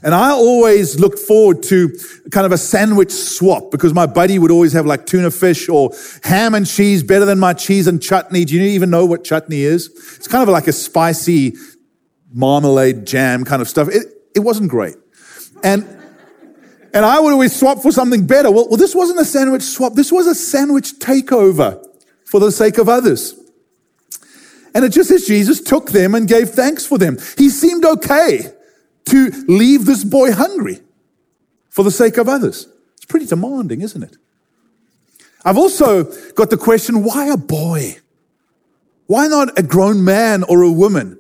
And 0.04 0.16
I 0.16 0.32
always 0.32 1.00
looked 1.00 1.20
forward 1.20 1.62
to 1.64 1.90
kind 2.32 2.46
of 2.46 2.52
a 2.52 2.58
sandwich 2.58 3.12
swap 3.12 3.70
because 3.70 3.94
my 3.94 4.08
buddy 4.08 4.40
would 4.40 4.50
always 4.50 4.74
have 4.74 4.86
like 4.86 5.06
tuna 5.06 5.30
fish 5.30 5.70
or 5.70 5.92
ham 6.24 6.56
and 6.56 6.66
cheese 6.66 7.04
better 7.04 7.26
than 7.26 7.40
my 7.40 7.54
cheese 7.54 7.86
and 7.88 8.02
chutney. 8.02 8.44
Do 8.46 8.56
you 8.56 8.64
even 8.64 8.90
know 8.90 9.06
what 9.06 9.24
chutney 9.24 9.62
is? 9.62 9.88
It's 10.16 10.28
kind 10.28 10.42
of 10.42 10.50
like 10.50 10.68
a 10.68 10.74
spicy 10.74 11.54
marmalade 12.34 13.06
jam 13.06 13.46
kind 13.46 13.62
of 13.62 13.70
stuff. 13.70 13.90
It, 13.90 14.08
it 14.36 14.40
wasn't 14.40 14.72
great. 14.72 14.96
And, 15.64 16.01
and 16.94 17.06
I 17.06 17.20
would 17.20 17.32
always 17.32 17.58
swap 17.58 17.82
for 17.82 17.92
something 17.92 18.28
better. 18.28 18.52
Well, 18.52 18.68
well, 18.68 18.78
this 18.78 18.96
wasn't 18.96 19.20
a 19.20 19.26
sandwich 19.26 19.64
swap. 19.64 19.94
This 19.94 20.12
was 20.12 20.28
a 20.28 20.36
sandwich 20.36 20.94
takeover 21.00 21.86
for 22.26 22.40
the 22.40 22.52
sake 22.52 22.78
of 22.78 22.90
others. 22.90 23.36
And 24.74 24.86
it 24.86 24.90
just 24.90 25.10
says 25.10 25.26
Jesus 25.26 25.62
took 25.62 25.92
them 25.92 26.16
and 26.16 26.28
gave 26.28 26.50
thanks 26.50 26.86
for 26.86 26.98
them. 26.98 27.18
He 27.38 27.50
seemed 27.50 27.86
okay 27.86 28.54
to 29.06 29.32
leave 29.48 29.86
this 29.86 30.04
boy 30.04 30.32
hungry 30.32 30.80
for 31.70 31.84
the 31.84 31.92
sake 31.92 32.18
of 32.18 32.30
others. 32.30 32.68
It's 32.96 33.06
pretty 33.06 33.26
demanding, 33.26 33.82
isn't 33.82 34.04
it? 34.04 34.18
I've 35.44 35.58
also 35.58 36.04
got 36.34 36.50
the 36.50 36.58
question 36.58 37.04
why 37.04 37.28
a 37.28 37.38
boy? 37.38 37.98
Why 39.08 39.28
not 39.28 39.58
a 39.58 39.64
grown 39.64 40.04
man 40.06 40.44
or 40.44 40.62
a 40.62 40.72
woman 40.72 41.20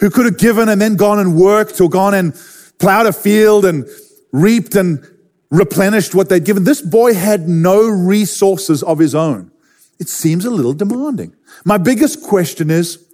who 0.00 0.10
could 0.10 0.24
have 0.24 0.38
given 0.38 0.68
and 0.68 0.80
then 0.80 0.96
gone 0.96 1.18
and 1.18 1.36
worked 1.36 1.80
or 1.80 1.88
gone 1.88 2.14
and 2.14 2.34
plowed 2.78 3.06
a 3.06 3.12
field 3.12 3.64
and 3.64 3.86
reaped 4.32 4.74
and 4.76 5.04
replenished 5.50 6.14
what 6.14 6.28
they'd 6.28 6.44
given? 6.44 6.64
This 6.64 6.80
boy 6.80 7.14
had 7.14 7.48
no 7.48 7.88
resources 7.88 8.82
of 8.82 8.98
his 8.98 9.14
own. 9.14 9.50
It 9.98 10.08
seems 10.08 10.44
a 10.44 10.50
little 10.50 10.72
demanding. 10.72 11.34
My 11.64 11.76
biggest 11.76 12.22
question 12.22 12.70
is 12.70 13.06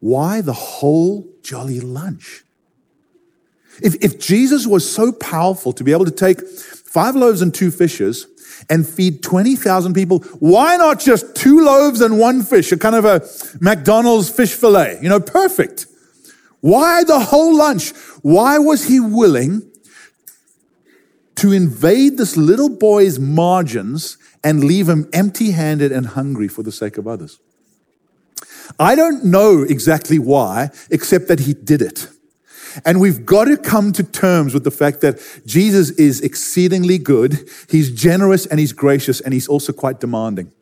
why 0.00 0.40
the 0.40 0.52
whole 0.52 1.28
jolly 1.42 1.80
lunch? 1.80 2.44
If, 3.82 3.94
if 4.02 4.18
Jesus 4.18 4.66
was 4.66 4.90
so 4.90 5.12
powerful 5.12 5.72
to 5.72 5.84
be 5.84 5.92
able 5.92 6.04
to 6.04 6.10
take 6.10 6.40
five 6.46 7.14
loaves 7.14 7.42
and 7.42 7.54
two 7.54 7.70
fishes 7.70 8.26
and 8.68 8.86
feed 8.86 9.22
20,000 9.22 9.94
people, 9.94 10.18
why 10.40 10.76
not 10.76 10.98
just 10.98 11.36
two 11.36 11.64
loaves 11.64 12.00
and 12.00 12.18
one 12.18 12.42
fish, 12.42 12.72
a 12.72 12.76
kind 12.76 12.96
of 12.96 13.04
a 13.04 13.22
McDonald's 13.60 14.30
fish 14.30 14.54
fillet? 14.54 14.98
You 15.00 15.08
know, 15.08 15.20
perfect. 15.20 15.86
Why 16.60 17.04
the 17.04 17.20
whole 17.20 17.56
lunch? 17.56 17.92
Why 18.22 18.58
was 18.58 18.84
he 18.84 18.98
willing 18.98 19.67
to 21.38 21.52
invade 21.52 22.18
this 22.18 22.36
little 22.36 22.68
boy's 22.68 23.18
margins 23.18 24.18
and 24.44 24.62
leave 24.64 24.88
him 24.88 25.08
empty 25.12 25.52
handed 25.52 25.92
and 25.92 26.06
hungry 26.08 26.48
for 26.48 26.62
the 26.62 26.72
sake 26.72 26.98
of 26.98 27.06
others? 27.06 27.40
I 28.78 28.94
don't 28.94 29.24
know 29.24 29.62
exactly 29.62 30.18
why, 30.18 30.70
except 30.90 31.28
that 31.28 31.40
he 31.40 31.54
did 31.54 31.82
it. 31.82 32.08
And 32.84 33.00
we've 33.00 33.24
got 33.24 33.44
to 33.44 33.56
come 33.56 33.92
to 33.92 34.02
terms 34.02 34.54
with 34.54 34.64
the 34.64 34.70
fact 34.70 35.00
that 35.00 35.18
Jesus 35.46 35.90
is 35.92 36.20
exceedingly 36.20 36.98
good, 36.98 37.48
he's 37.68 37.90
generous 37.90 38.46
and 38.46 38.60
he's 38.60 38.72
gracious, 38.72 39.20
and 39.20 39.32
he's 39.32 39.48
also 39.48 39.72
quite 39.72 40.00
demanding. 40.00 40.52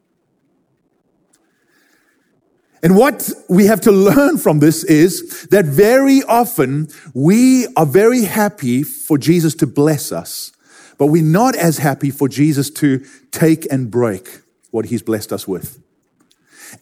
And 2.82 2.96
what 2.96 3.28
we 3.48 3.66
have 3.66 3.80
to 3.82 3.92
learn 3.92 4.38
from 4.38 4.60
this 4.60 4.84
is 4.84 5.48
that 5.50 5.64
very 5.64 6.22
often 6.22 6.88
we 7.14 7.66
are 7.76 7.86
very 7.86 8.22
happy 8.22 8.82
for 8.82 9.18
Jesus 9.18 9.54
to 9.56 9.66
bless 9.66 10.12
us, 10.12 10.52
but 10.98 11.06
we're 11.06 11.22
not 11.22 11.54
as 11.54 11.78
happy 11.78 12.10
for 12.10 12.28
Jesus 12.28 12.70
to 12.70 13.04
take 13.30 13.70
and 13.70 13.90
break 13.90 14.40
what 14.70 14.86
he's 14.86 15.02
blessed 15.02 15.32
us 15.32 15.46
with. 15.46 15.82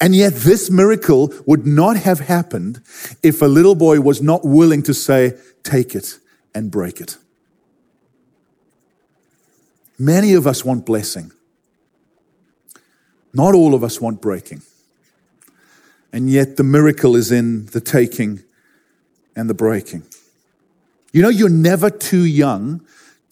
And 0.01 0.15
yet, 0.15 0.33
this 0.35 0.71
miracle 0.71 1.33
would 1.47 1.67
not 1.67 1.97
have 1.97 2.21
happened 2.21 2.81
if 3.23 3.43
a 3.43 3.47
little 3.47 3.75
boy 3.75 4.01
was 4.01 4.23
not 4.23 4.45
willing 4.45 4.83
to 4.85 4.95
say, 4.95 5.35
Take 5.63 5.95
it 5.95 6.19
and 6.55 6.71
break 6.71 7.01
it. 7.01 7.17
Many 9.99 10.35
of 10.35 10.47
us 10.47 10.65
want 10.65 10.85
blessing. 10.85 11.33
Not 13.33 13.55
all 13.55 13.75
of 13.75 13.85
us 13.85 14.01
want 14.01 14.21
breaking. 14.21 14.63
And 16.13 16.31
yet, 16.31 16.57
the 16.57 16.65
miracle 16.65 17.17
is 17.17 17.31
in 17.31 17.67
the 17.67 17.81
taking 17.81 18.43
and 19.37 19.51
the 19.51 19.55
breaking. 19.55 20.05
You 21.13 21.23
know, 21.23 21.29
you're 21.29 21.49
never 21.49 21.91
too 21.91 22.25
young 22.25 22.81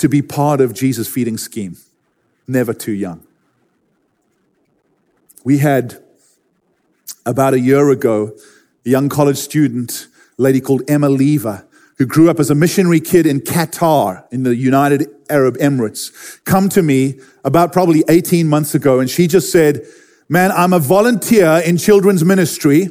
to 0.03 0.09
be 0.09 0.21
part 0.21 0.61
of 0.61 0.75
Jesus' 0.75 1.07
feeding 1.07 1.38
scheme. 1.38 1.77
Never 2.49 2.75
too 2.75 2.91
young. 2.91 3.25
We 5.45 5.59
had 5.59 6.03
about 7.25 7.55
a 7.55 7.61
year 7.61 7.88
ago, 7.88 8.33
a 8.85 8.88
young 8.88 9.09
college 9.09 9.37
student, 9.38 10.09
a 10.41 10.43
lady 10.43 10.61
called 10.61 10.83
Emma 10.88 11.09
Lever, 11.09 11.65
who 11.99 12.07
grew 12.07 12.29
up 12.29 12.41
as 12.41 12.51
a 12.51 12.55
missionary 12.57 12.99
kid 12.99 13.27
in 13.27 13.43
Qatar 13.43 14.25
in 14.33 14.43
the 14.43 14.57
United 14.57 15.09
Arab 15.31 15.57
Emirates, 15.59 16.43
come 16.45 16.69
to 16.71 16.83
me 16.83 17.21
about 17.45 17.73
probably 17.73 18.03
18 18.09 18.49
months 18.49 18.75
ago. 18.75 18.99
And 18.99 19.09
she 19.09 19.29
just 19.29 19.53
said, 19.53 19.87
man, 20.29 20.51
I'm 20.51 20.73
a 20.73 20.81
volunteer 20.81 21.62
in 21.65 21.77
children's 21.77 22.25
ministry 22.25 22.88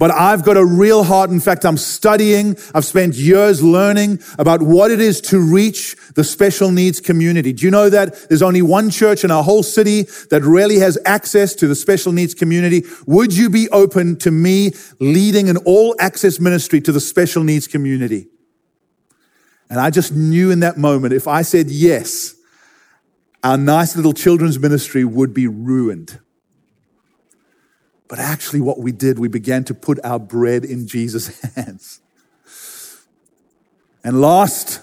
but 0.00 0.10
I've 0.10 0.42
got 0.46 0.56
a 0.56 0.64
real 0.64 1.04
heart. 1.04 1.28
In 1.28 1.40
fact, 1.40 1.66
I'm 1.66 1.76
studying. 1.76 2.56
I've 2.74 2.86
spent 2.86 3.16
years 3.16 3.62
learning 3.62 4.20
about 4.38 4.62
what 4.62 4.90
it 4.90 4.98
is 4.98 5.20
to 5.20 5.38
reach 5.38 5.94
the 6.14 6.24
special 6.24 6.70
needs 6.70 7.00
community. 7.00 7.52
Do 7.52 7.66
you 7.66 7.70
know 7.70 7.90
that 7.90 8.30
there's 8.30 8.40
only 8.40 8.62
one 8.62 8.88
church 8.88 9.24
in 9.24 9.30
our 9.30 9.42
whole 9.42 9.62
city 9.62 10.04
that 10.30 10.40
really 10.42 10.78
has 10.78 10.96
access 11.04 11.54
to 11.56 11.68
the 11.68 11.74
special 11.74 12.12
needs 12.12 12.32
community? 12.32 12.84
Would 13.06 13.36
you 13.36 13.50
be 13.50 13.68
open 13.68 14.16
to 14.20 14.30
me 14.30 14.72
leading 15.00 15.50
an 15.50 15.58
all 15.58 15.94
access 15.98 16.40
ministry 16.40 16.80
to 16.80 16.92
the 16.92 17.00
special 17.00 17.44
needs 17.44 17.66
community? 17.66 18.28
And 19.68 19.78
I 19.78 19.90
just 19.90 20.14
knew 20.14 20.50
in 20.50 20.60
that 20.60 20.78
moment, 20.78 21.12
if 21.12 21.28
I 21.28 21.42
said 21.42 21.68
yes, 21.68 22.36
our 23.44 23.58
nice 23.58 23.96
little 23.96 24.14
children's 24.14 24.58
ministry 24.58 25.04
would 25.04 25.34
be 25.34 25.46
ruined. 25.46 26.20
But 28.10 28.18
actually, 28.18 28.60
what 28.60 28.80
we 28.80 28.90
did, 28.90 29.20
we 29.20 29.28
began 29.28 29.62
to 29.64 29.72
put 29.72 30.04
our 30.04 30.18
bread 30.18 30.64
in 30.64 30.88
Jesus' 30.88 31.40
hands. 31.54 32.00
And 34.02 34.20
last 34.20 34.80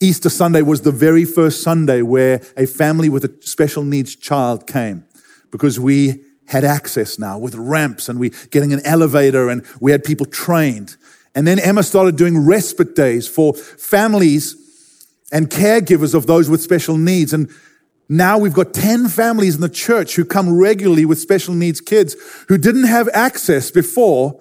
Easter 0.00 0.28
Sunday 0.28 0.60
was 0.60 0.82
the 0.82 0.92
very 0.92 1.24
first 1.24 1.62
Sunday 1.62 2.02
where 2.02 2.42
a 2.58 2.66
family 2.66 3.08
with 3.08 3.24
a 3.24 3.34
special 3.40 3.84
needs 3.84 4.14
child 4.14 4.66
came 4.66 5.06
because 5.50 5.80
we 5.80 6.22
had 6.48 6.62
access 6.62 7.18
now 7.18 7.38
with 7.38 7.54
ramps 7.54 8.06
and 8.08 8.20
we 8.20 8.32
getting 8.50 8.74
an 8.74 8.84
elevator 8.84 9.48
and 9.48 9.64
we 9.80 9.90
had 9.90 10.04
people 10.04 10.26
trained. 10.26 10.96
And 11.34 11.46
then 11.46 11.58
Emma 11.58 11.82
started 11.82 12.16
doing 12.16 12.44
respite 12.44 12.94
days 12.94 13.26
for 13.26 13.54
families 13.54 14.56
and 15.32 15.48
caregivers 15.48 16.14
of 16.14 16.26
those 16.26 16.50
with 16.50 16.60
special 16.60 16.98
needs. 16.98 17.32
And 17.32 17.48
now 18.08 18.38
we've 18.38 18.54
got 18.54 18.72
10 18.72 19.08
families 19.08 19.54
in 19.54 19.60
the 19.60 19.68
church 19.68 20.16
who 20.16 20.24
come 20.24 20.56
regularly 20.56 21.04
with 21.04 21.18
special 21.18 21.54
needs 21.54 21.80
kids 21.80 22.16
who 22.48 22.56
didn't 22.56 22.84
have 22.84 23.08
access 23.12 23.70
before 23.70 24.40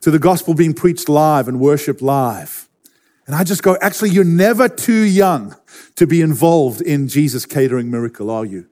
to 0.00 0.10
the 0.10 0.18
gospel 0.18 0.54
being 0.54 0.74
preached 0.74 1.08
live 1.08 1.48
and 1.48 1.58
worshiped 1.58 2.02
live. 2.02 2.68
And 3.26 3.36
I 3.36 3.44
just 3.44 3.62
go, 3.62 3.76
actually, 3.80 4.10
you're 4.10 4.24
never 4.24 4.68
too 4.68 5.02
young 5.02 5.56
to 5.96 6.06
be 6.06 6.20
involved 6.20 6.80
in 6.80 7.08
Jesus' 7.08 7.46
catering 7.46 7.90
miracle, 7.90 8.30
are 8.30 8.44
you? 8.44 8.66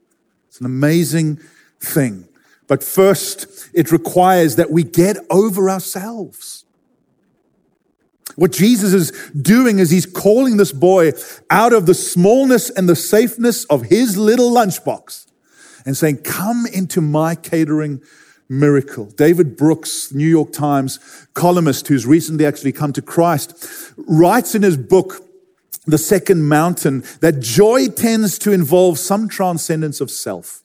It's 0.47 0.59
an 0.59 0.65
amazing 0.65 1.39
thing. 1.79 2.27
But 2.67 2.83
first, 2.83 3.69
it 3.73 3.91
requires 3.91 4.57
that 4.57 4.71
we 4.71 4.83
get 4.83 5.17
over 5.29 5.69
ourselves. 5.69 6.60
What 8.35 8.51
Jesus 8.51 8.93
is 8.93 9.11
doing 9.33 9.79
is 9.79 9.89
he's 9.89 10.05
calling 10.05 10.57
this 10.57 10.71
boy 10.71 11.11
out 11.49 11.73
of 11.73 11.85
the 11.85 11.93
smallness 11.93 12.69
and 12.69 12.87
the 12.87 12.95
safeness 12.95 13.65
of 13.65 13.83
his 13.83 14.17
little 14.17 14.51
lunchbox 14.51 15.27
and 15.85 15.97
saying, 15.97 16.17
Come 16.17 16.65
into 16.65 17.01
my 17.01 17.35
catering 17.35 18.01
miracle. 18.49 19.05
David 19.05 19.55
Brooks, 19.55 20.13
New 20.13 20.27
York 20.27 20.51
Times 20.51 20.99
columnist 21.33 21.87
who's 21.87 22.05
recently 22.05 22.45
actually 22.45 22.73
come 22.73 22.93
to 22.93 23.01
Christ, 23.01 23.93
writes 23.97 24.53
in 24.55 24.63
his 24.63 24.77
book, 24.77 25.25
The 25.85 25.97
Second 25.97 26.47
Mountain, 26.47 27.03
that 27.21 27.39
joy 27.39 27.87
tends 27.87 28.37
to 28.39 28.51
involve 28.51 28.99
some 28.99 29.29
transcendence 29.29 30.01
of 30.01 30.11
self. 30.11 30.60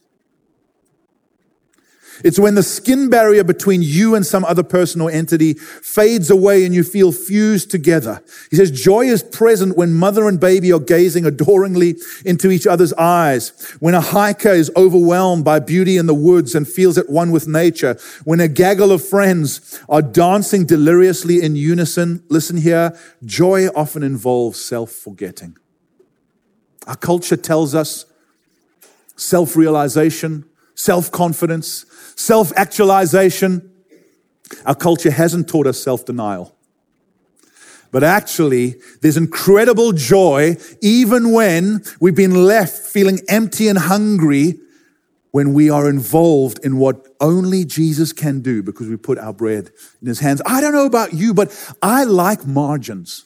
It's 2.25 2.39
when 2.39 2.55
the 2.55 2.63
skin 2.63 3.11
barrier 3.11 3.45
between 3.45 3.83
you 3.83 4.15
and 4.15 4.25
some 4.25 4.45
other 4.45 4.63
person 4.63 5.01
or 5.01 5.11
entity 5.11 5.55
fades 5.55 6.31
away 6.31 6.65
and 6.65 6.75
you 6.75 6.83
feel 6.83 7.13
fused 7.13 7.71
together. 7.71 8.23
He 8.51 8.57
says, 8.57 8.71
joy 8.71 9.07
is 9.07 9.23
present 9.23 9.77
when 9.77 9.93
mother 9.93 10.29
and 10.29 10.41
baby 10.41 10.73
are 10.73 10.81
gazing 10.81 11.25
adoringly 11.27 11.97
into 12.25 12.51
each 12.51 12.67
other's 12.67 12.93
eyes. 12.95 13.51
When 13.81 13.95
a 13.95 14.01
hiker 14.01 14.51
is 14.51 14.71
overwhelmed 14.77 15.45
by 15.45 15.61
beauty 15.61 15.97
in 15.97 16.07
the 16.07 16.15
woods 16.15 16.55
and 16.55 16.67
feels 16.67 16.99
at 16.99 17.11
one 17.11 17.31
with 17.31 17.47
nature. 17.47 17.99
When 18.25 18.41
a 18.41 18.49
gaggle 18.49 18.93
of 18.93 19.07
friends 19.07 19.81
are 19.89 20.03
dancing 20.03 20.67
deliriously 20.67 21.43
in 21.43 21.57
unison. 21.57 22.23
Listen 22.29 22.57
here. 22.57 22.99
Joy 23.25 23.69
often 23.69 24.03
involves 24.03 24.61
self-forgetting. 24.61 25.57
Our 26.87 26.97
culture 26.97 27.37
tells 27.37 27.75
us 27.75 28.05
self 29.17 29.57
realization, 29.57 30.45
self 30.77 31.11
confidence, 31.11 31.85
self 32.15 32.53
actualization. 32.57 33.73
Our 34.65 34.77
culture 34.77 35.11
hasn't 35.11 35.49
taught 35.49 35.67
us 35.67 35.83
self 35.83 36.05
denial. 36.05 36.55
But 37.91 38.05
actually, 38.05 38.77
there's 39.01 39.17
incredible 39.17 39.93
joy 39.93 40.57
even 40.83 41.33
when 41.33 41.83
we've 41.99 42.15
been 42.15 42.45
left 42.45 42.79
feeling 42.79 43.21
empty 43.29 43.69
and 43.69 43.79
hungry 43.79 44.59
when 45.31 45.55
we 45.55 45.71
are 45.71 45.89
involved 45.89 46.65
in 46.65 46.79
what 46.79 47.07
only 47.21 47.65
Jesus 47.65 48.12
can 48.12 48.41
do 48.41 48.62
because 48.62 48.89
we 48.89 48.97
put 48.97 49.19
our 49.19 49.33
bread 49.33 49.71
in 50.01 50.09
his 50.09 50.21
hands. 50.21 50.43
I 50.47 50.61
don't 50.61 50.73
know 50.73 50.87
about 50.87 51.12
you, 51.12 51.35
but 51.35 51.53
I 51.83 52.05
like 52.05 52.47
margins. 52.47 53.25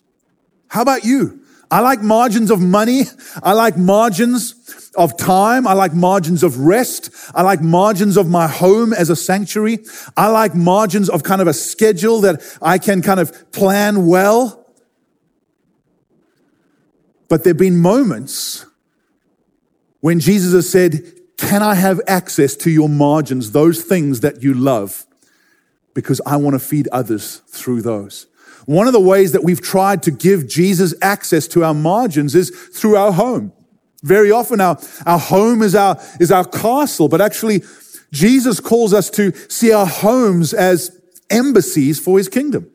How 0.69 0.83
about 0.83 1.05
you? 1.05 1.41
I 1.71 1.81
like 1.81 2.03
margins 2.03 2.51
of 2.51 2.61
money. 2.61 3.03
I 3.43 3.53
like 3.53 3.77
margins 3.77 4.55
of 5.01 5.17
time. 5.17 5.67
I 5.67 5.73
like 5.73 5.95
margins 5.95 6.43
of 6.43 6.59
rest. 6.59 7.11
I 7.35 7.43
like 7.43 7.63
margins 7.63 8.17
of 8.17 8.29
my 8.29 8.47
home 8.47 8.93
as 8.93 9.09
a 9.09 9.17
sanctuary. 9.17 9.79
I 10.17 10.29
like 10.29 10.55
margins 10.55 11.09
of 11.09 11.23
kind 11.23 11.41
of 11.41 11.49
a 11.49 11.55
schedule 11.55 12.21
that 12.21 12.43
I 12.61 12.79
can 12.79 13.01
kind 13.01 13.19
of 13.19 13.51
plan 13.51 14.07
well. 14.07 14.57
But 17.29 17.45
there 17.45 17.53
have 17.53 17.59
been 17.59 17.79
moments 17.79 18.67
when 20.01 20.21
Jesus 20.21 20.53
has 20.53 20.69
said, 20.69 21.03
Can 21.39 21.63
I 21.63 21.75
have 21.75 22.01
access 22.07 22.55
to 22.57 22.71
your 22.71 22.89
margins, 22.89 23.53
those 23.53 23.83
things 23.83 24.21
that 24.21 24.43
you 24.43 24.53
love? 24.53 25.07
Because 25.95 26.21
I 26.27 26.37
want 26.37 26.55
to 26.55 26.61
feed 26.61 26.89
others 26.89 27.39
through 27.49 27.83
those. 27.83 28.27
One 28.67 28.87
of 28.87 28.93
the 28.93 29.01
ways 29.01 29.33
that 29.33 29.43
we've 29.43 29.61
tried 29.61 30.03
to 30.03 30.11
give 30.11 30.47
Jesus 30.47 30.95
access 31.01 31.49
to 31.49 31.65
our 31.65 31.75
margins 31.75 32.35
is 32.35 32.51
through 32.51 32.97
our 32.97 33.13
home. 33.13 33.53
Very 34.03 34.31
often 34.31 34.61
our, 34.61 34.79
our 35.07 35.19
home 35.19 35.63
is 35.63 35.75
our, 35.75 36.01
is 36.19 36.33
our 36.33 36.45
castle, 36.45 37.09
but 37.09 37.21
actually 37.21 37.63
Jesus 38.13 38.61
calls 38.61 38.93
us 38.93 39.11
to 39.11 39.33
see 39.49 39.73
our 39.73 39.87
homes 39.87 40.53
as 40.53 41.01
embassies 41.31 42.01
for 42.01 42.19
his 42.19 42.29
kingdom. 42.29 42.71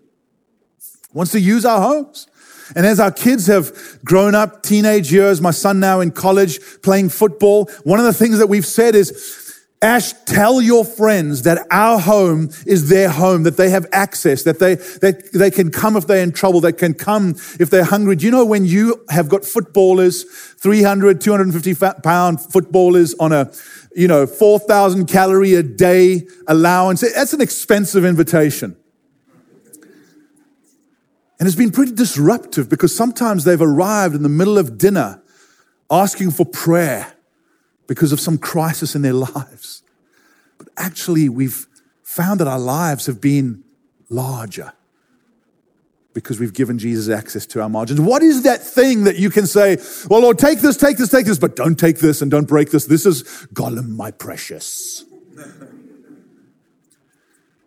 He 0.80 1.18
wants 1.18 1.32
to 1.34 1.40
use 1.40 1.66
our 1.66 1.82
homes. 1.82 2.28
And 2.76 2.86
as 2.86 3.00
our 3.00 3.12
kids 3.12 3.48
have 3.48 4.00
grown 4.04 4.34
up, 4.34 4.64
teenage 4.64 5.12
years, 5.12 5.40
my 5.40 5.52
son 5.52 5.80
now 5.80 6.00
in 6.00 6.12
college 6.12 6.60
playing 6.82 7.10
football, 7.10 7.70
one 7.84 8.00
of 8.00 8.06
the 8.06 8.14
things 8.14 8.40
that 8.40 8.48
we've 8.48 8.66
said 8.66 8.96
is, 8.96 9.45
Ash, 9.86 10.14
tell 10.26 10.62
your 10.62 10.84
friends 10.84 11.44
that 11.44 11.68
our 11.70 12.00
home 12.00 12.50
is 12.66 12.90
their 12.90 13.08
home, 13.08 13.44
that 13.44 13.56
they 13.56 13.70
have 13.70 13.86
access, 13.92 14.42
that 14.42 14.58
they, 14.58 14.76
that 14.76 15.32
they 15.32 15.52
can 15.52 15.70
come 15.70 15.96
if 15.96 16.08
they're 16.08 16.24
in 16.24 16.32
trouble, 16.32 16.60
they 16.60 16.72
can 16.72 16.96
come 16.96 17.36
if 17.60 17.70
they're 17.70 17.84
hungry. 17.84 18.16
Do 18.16 18.26
you 18.26 18.32
know 18.32 18.44
when 18.46 18.66
you 18.66 19.06
have 19.10 19.30
got 19.30 19.46
footballers, 19.46 20.24
300, 20.24 21.22
250 21.22 21.76
pound 22.02 22.42
footballers 22.42 23.14
on 23.20 23.32
a, 23.32 23.52
you 23.96 24.08
know, 24.08 24.26
4,000 24.26 25.06
calorie 25.06 25.54
a 25.54 25.62
day 25.62 26.26
allowance? 26.48 27.02
That's 27.02 27.34
an 27.34 27.42
expensive 27.42 28.04
invitation. 28.04 28.76
And 31.40 31.48
it's 31.48 31.56
been 31.56 31.72
pretty 31.72 31.92
disruptive 31.92 32.70
because 32.70 32.96
sometimes 32.96 33.44
they've 33.44 33.62
arrived 33.62 34.16
in 34.16 34.24
the 34.24 34.30
middle 34.30 34.58
of 34.58 34.80
dinner 34.80 35.22
asking 35.92 36.32
for 36.32 36.44
prayer 36.44 37.15
because 37.88 38.12
of 38.12 38.20
some 38.20 38.38
crisis 38.38 38.96
in 38.96 39.02
their 39.02 39.14
lives. 39.36 39.84
But 40.58 40.70
actually, 40.78 41.30
we've 41.30 41.68
found 42.04 42.40
that 42.40 42.48
our 42.48 42.60
lives 42.60 43.06
have 43.08 43.20
been 43.20 43.64
larger 44.10 44.74
because 46.14 46.40
we've 46.40 46.54
given 46.54 46.80
Jesus 46.80 47.14
access 47.14 47.46
to 47.48 47.62
our 47.62 47.68
margins. 47.68 48.00
What 48.00 48.24
is 48.24 48.44
that 48.44 48.62
thing 48.62 49.04
that 49.04 49.18
you 49.18 49.30
can 49.30 49.46
say, 49.46 49.78
well, 50.10 50.22
Lord, 50.22 50.40
take 50.40 50.60
this, 50.60 50.78
take 50.78 50.98
this, 50.98 51.10
take 51.10 51.26
this, 51.26 51.38
but 51.38 51.58
don't 51.58 51.76
take 51.76 51.98
this 51.98 52.22
and 52.22 52.32
don't 52.32 52.48
break 52.48 52.72
this? 52.72 52.86
This 52.86 53.06
is 53.06 53.24
Gollum, 53.54 53.90
my 53.90 54.12
precious. 54.12 55.04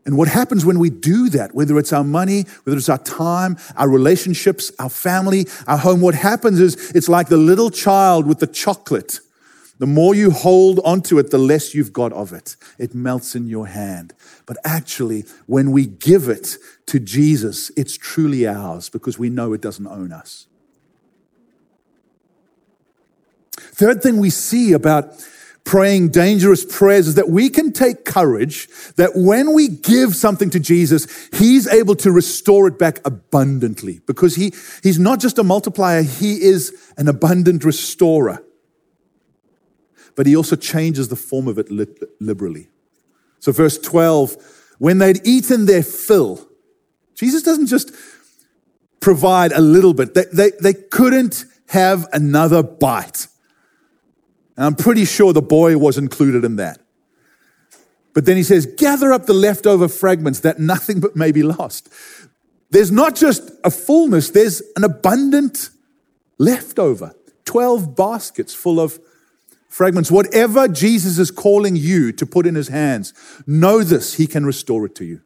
And 0.09 0.17
what 0.17 0.29
happens 0.29 0.65
when 0.65 0.79
we 0.79 0.89
do 0.89 1.29
that, 1.29 1.55
whether 1.55 1.79
it's 1.79 1.93
our 1.93 2.03
money, 2.03 2.47
whether 2.65 2.79
it's 2.79 2.89
our 2.89 2.97
time, 2.97 3.59
our 3.77 3.91
relationships, 3.91 4.73
our 4.79 4.89
family, 4.89 5.47
our 5.67 5.77
home, 5.77 6.01
what 6.01 6.15
happens 6.15 6.61
is 6.61 6.93
it's 6.93 7.11
like 7.11 7.29
the 7.29 7.37
little 7.37 7.69
child 7.69 8.27
with 8.27 8.39
the 8.39 8.47
chocolate 8.47 9.21
the 9.79 9.87
more 9.87 10.15
you 10.15 10.31
hold 10.31 10.81
onto 10.85 11.19
it, 11.19 11.31
the 11.31 11.39
less 11.39 11.75
you've 11.75 11.93
got 11.93 12.13
of 12.13 12.33
it. 12.33 12.57
It 12.79 12.95
melts 12.95 13.35
in 13.35 13.47
your 13.47 13.69
hand. 13.69 14.13
But 14.45 14.57
actually, 14.65 15.25
when 15.47 15.71
we 15.71 15.87
give 15.87 16.29
it 16.29 16.57
to 16.87 16.99
Jesus, 16.99 17.71
it's 17.77 17.97
truly 17.97 18.47
ours 18.47 18.89
because 18.89 19.19
we 19.19 19.31
know 19.31 19.53
it 19.53 19.61
doesn't 19.61 19.87
own 19.87 20.13
us. 20.13 20.47
Third 23.57 24.03
thing 24.03 24.19
we 24.19 24.31
see 24.31 24.73
about 24.73 25.15
praying 25.65 26.09
dangerous 26.09 26.65
prayers 26.65 27.07
is 27.07 27.15
that 27.15 27.29
we 27.29 27.51
can 27.51 27.73
take 27.73 28.05
courage 28.05 28.69
that 28.97 29.11
when 29.15 29.53
we 29.53 29.69
give 29.69 30.17
something 30.17 30.49
to 30.51 30.59
Jesus, 30.59 31.29
he's 31.35 31.69
able 31.69 31.95
to 31.95 32.11
restore 32.11 32.67
it 32.67 32.79
back 32.79 33.07
abundantly 33.07 34.01
because 34.07 34.35
he, 34.35 34.53
he's 34.83 34.99
not 34.99 35.21
just 35.21 35.39
a 35.39 35.45
multiplier, 35.45 36.03
he 36.03 36.43
is 36.43 36.75
an 36.97 37.07
abundant 37.07 37.65
restorer 37.65 38.43
but 40.19 40.27
he 40.27 40.35
also 40.35 40.57
changes 40.57 41.07
the 41.11 41.15
form 41.15 41.47
of 41.47 41.59
it 41.59 41.71
liberally. 42.21 42.67
So, 43.39 43.53
verse 43.53 43.79
12, 43.79 44.37
when 44.79 44.99
they'd 44.99 45.25
eaten 45.25 45.67
their 45.67 45.85
fill, 45.85 46.45
Jesus 47.15 47.45
doesn't 47.45 47.69
just 47.69 47.95
provide 48.99 49.53
a 49.53 49.61
little 49.61 49.95
bit, 49.95 50.15
they, 50.15 50.25
they, 50.33 50.51
they 50.61 50.75
couldn't 50.75 51.45
have 51.69 52.09
another 52.13 52.65
bite. 52.65 53.29
And 54.57 54.67
I'm 54.67 54.75
pretty 54.75 55.05
sure 55.05 55.33
the 55.33 55.41
boy 55.41 55.79
was 55.79 55.97
included 55.97 56.45
in 56.45 56.57
that. 56.57 56.81
But 58.13 58.25
then 58.25 58.37
he 58.37 58.43
says, 58.43 58.67
gather 58.67 59.13
up 59.13 59.27
the 59.27 59.35
leftover 59.35 59.87
fragments 59.87 60.41
that 60.41 60.59
nothing 60.59 60.99
but 60.99 61.15
may 61.15 61.31
be 61.31 61.45
lost. 61.45 61.91
There's 62.71 62.91
not 62.91 63.15
just 63.15 63.53
a 63.63 63.71
fullness, 63.71 64.31
there's 64.31 64.63
an 64.75 64.83
abundant 64.83 65.71
leftover. 66.39 67.15
12 67.45 67.95
baskets 67.95 68.53
full 68.53 68.81
of 68.81 68.99
fragments, 69.69 70.11
whatever 70.11 70.67
Jesus 70.67 71.19
is 71.19 71.31
calling 71.31 71.77
you 71.77 72.13
to 72.13 72.27
put 72.27 72.47
in 72.47 72.55
his 72.55 72.69
hands, 72.69 73.13
know 73.47 73.83
this, 73.83 74.15
he 74.15 74.27
can 74.27 74.45
restore 74.45 74.87
it 74.87 74.95
to 74.97 75.05
you. 75.05 75.21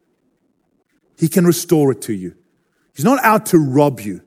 He 1.19 1.29
can 1.29 1.47
restore 1.47 1.93
it 1.93 2.03
to 2.03 2.13
you. 2.13 2.35
He's 2.95 3.05
not 3.05 3.23
out 3.25 3.47
to 3.47 3.59
rob 3.59 4.01
you, 4.01 4.23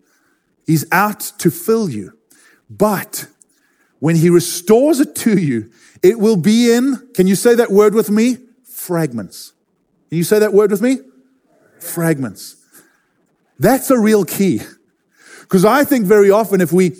he's 0.65 0.85
out 0.91 1.19
to 1.39 1.51
fill 1.51 1.89
you. 1.89 2.17
But 2.69 3.27
when 3.99 4.15
he 4.15 4.29
restores 4.29 4.99
it 4.99 5.15
to 5.17 5.39
you, 5.39 5.71
it 6.01 6.19
will 6.19 6.37
be 6.37 6.71
in, 6.71 7.09
can 7.13 7.27
you 7.27 7.35
say 7.35 7.55
that 7.55 7.71
word 7.71 7.93
with 7.93 8.09
me? 8.09 8.37
Fragments. 8.63 9.53
Can 10.09 10.17
you 10.17 10.23
say 10.23 10.39
that 10.39 10.53
word 10.53 10.71
with 10.71 10.81
me? 10.81 10.99
Fragments. 11.79 12.57
That's 13.59 13.89
a 13.89 13.99
real 13.99 14.25
key. 14.25 14.61
Because 15.41 15.65
I 15.65 15.83
think 15.83 16.05
very 16.05 16.29
often 16.31 16.61
if 16.61 16.73
we 16.73 16.95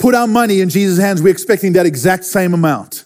put 0.00 0.14
our 0.14 0.26
money 0.26 0.60
in 0.60 0.68
Jesus' 0.68 0.98
hands, 0.98 1.22
we're 1.22 1.28
expecting 1.28 1.74
that 1.74 1.86
exact 1.86 2.24
same 2.24 2.54
amount. 2.54 3.04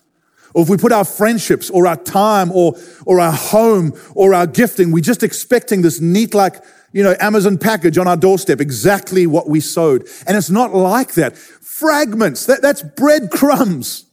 Or 0.54 0.62
if 0.62 0.68
we 0.68 0.76
put 0.76 0.92
our 0.92 1.04
friendships 1.04 1.68
or 1.68 1.86
our 1.86 1.96
time 1.96 2.52
or, 2.52 2.76
or 3.04 3.18
our 3.20 3.32
home 3.32 3.92
or 4.14 4.32
our 4.32 4.46
gifting, 4.46 4.92
we're 4.92 5.02
just 5.02 5.24
expecting 5.24 5.82
this 5.82 6.00
neat, 6.00 6.32
like, 6.32 6.62
you 6.92 7.02
know, 7.02 7.16
Amazon 7.18 7.58
package 7.58 7.98
on 7.98 8.06
our 8.06 8.16
doorstep, 8.16 8.60
exactly 8.60 9.26
what 9.26 9.48
we 9.48 9.58
sowed. 9.58 10.06
And 10.28 10.36
it's 10.36 10.50
not 10.50 10.72
like 10.72 11.14
that. 11.14 11.36
Fragments, 11.36 12.46
that, 12.46 12.62
that's 12.62 12.82
breadcrumbs. 12.82 14.04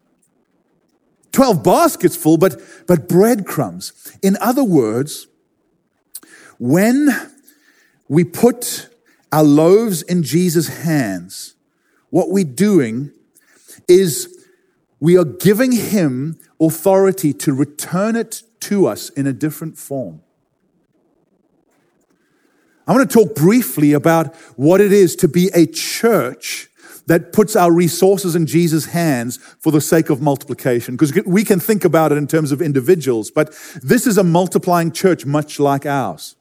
12 1.31 1.63
baskets 1.63 2.15
full, 2.15 2.37
but, 2.37 2.59
but 2.87 3.07
breadcrumbs. 3.07 3.93
In 4.23 4.35
other 4.41 4.63
words, 4.63 5.27
when 6.57 7.09
we 8.09 8.23
put 8.23 8.89
our 9.31 9.43
loaves 9.43 10.01
in 10.01 10.23
Jesus' 10.23 10.67
hands, 10.83 11.53
what 12.11 12.29
we're 12.29 12.43
doing 12.43 13.11
is 13.87 14.45
we 14.99 15.17
are 15.17 15.25
giving 15.25 15.71
him 15.71 16.37
authority 16.59 17.33
to 17.33 17.53
return 17.53 18.15
it 18.15 18.43
to 18.59 18.85
us 18.85 19.09
in 19.09 19.25
a 19.25 19.33
different 19.33 19.77
form. 19.77 20.21
I 22.87 22.93
want 22.93 23.09
to 23.09 23.25
talk 23.25 23.35
briefly 23.35 23.93
about 23.93 24.35
what 24.55 24.81
it 24.81 24.91
is 24.91 25.15
to 25.17 25.27
be 25.27 25.49
a 25.55 25.65
church 25.65 26.67
that 27.07 27.33
puts 27.33 27.55
our 27.55 27.71
resources 27.71 28.35
in 28.35 28.45
Jesus' 28.45 28.85
hands 28.85 29.37
for 29.59 29.71
the 29.71 29.81
sake 29.81 30.09
of 30.09 30.21
multiplication. 30.21 30.95
Because 30.95 31.13
we 31.25 31.43
can 31.43 31.59
think 31.59 31.83
about 31.83 32.11
it 32.11 32.17
in 32.17 32.27
terms 32.27 32.51
of 32.51 32.61
individuals, 32.61 33.31
but 33.31 33.51
this 33.81 34.05
is 34.05 34.17
a 34.17 34.23
multiplying 34.23 34.91
church 34.91 35.25
much 35.25 35.59
like 35.59 35.85
ours, 35.85 36.35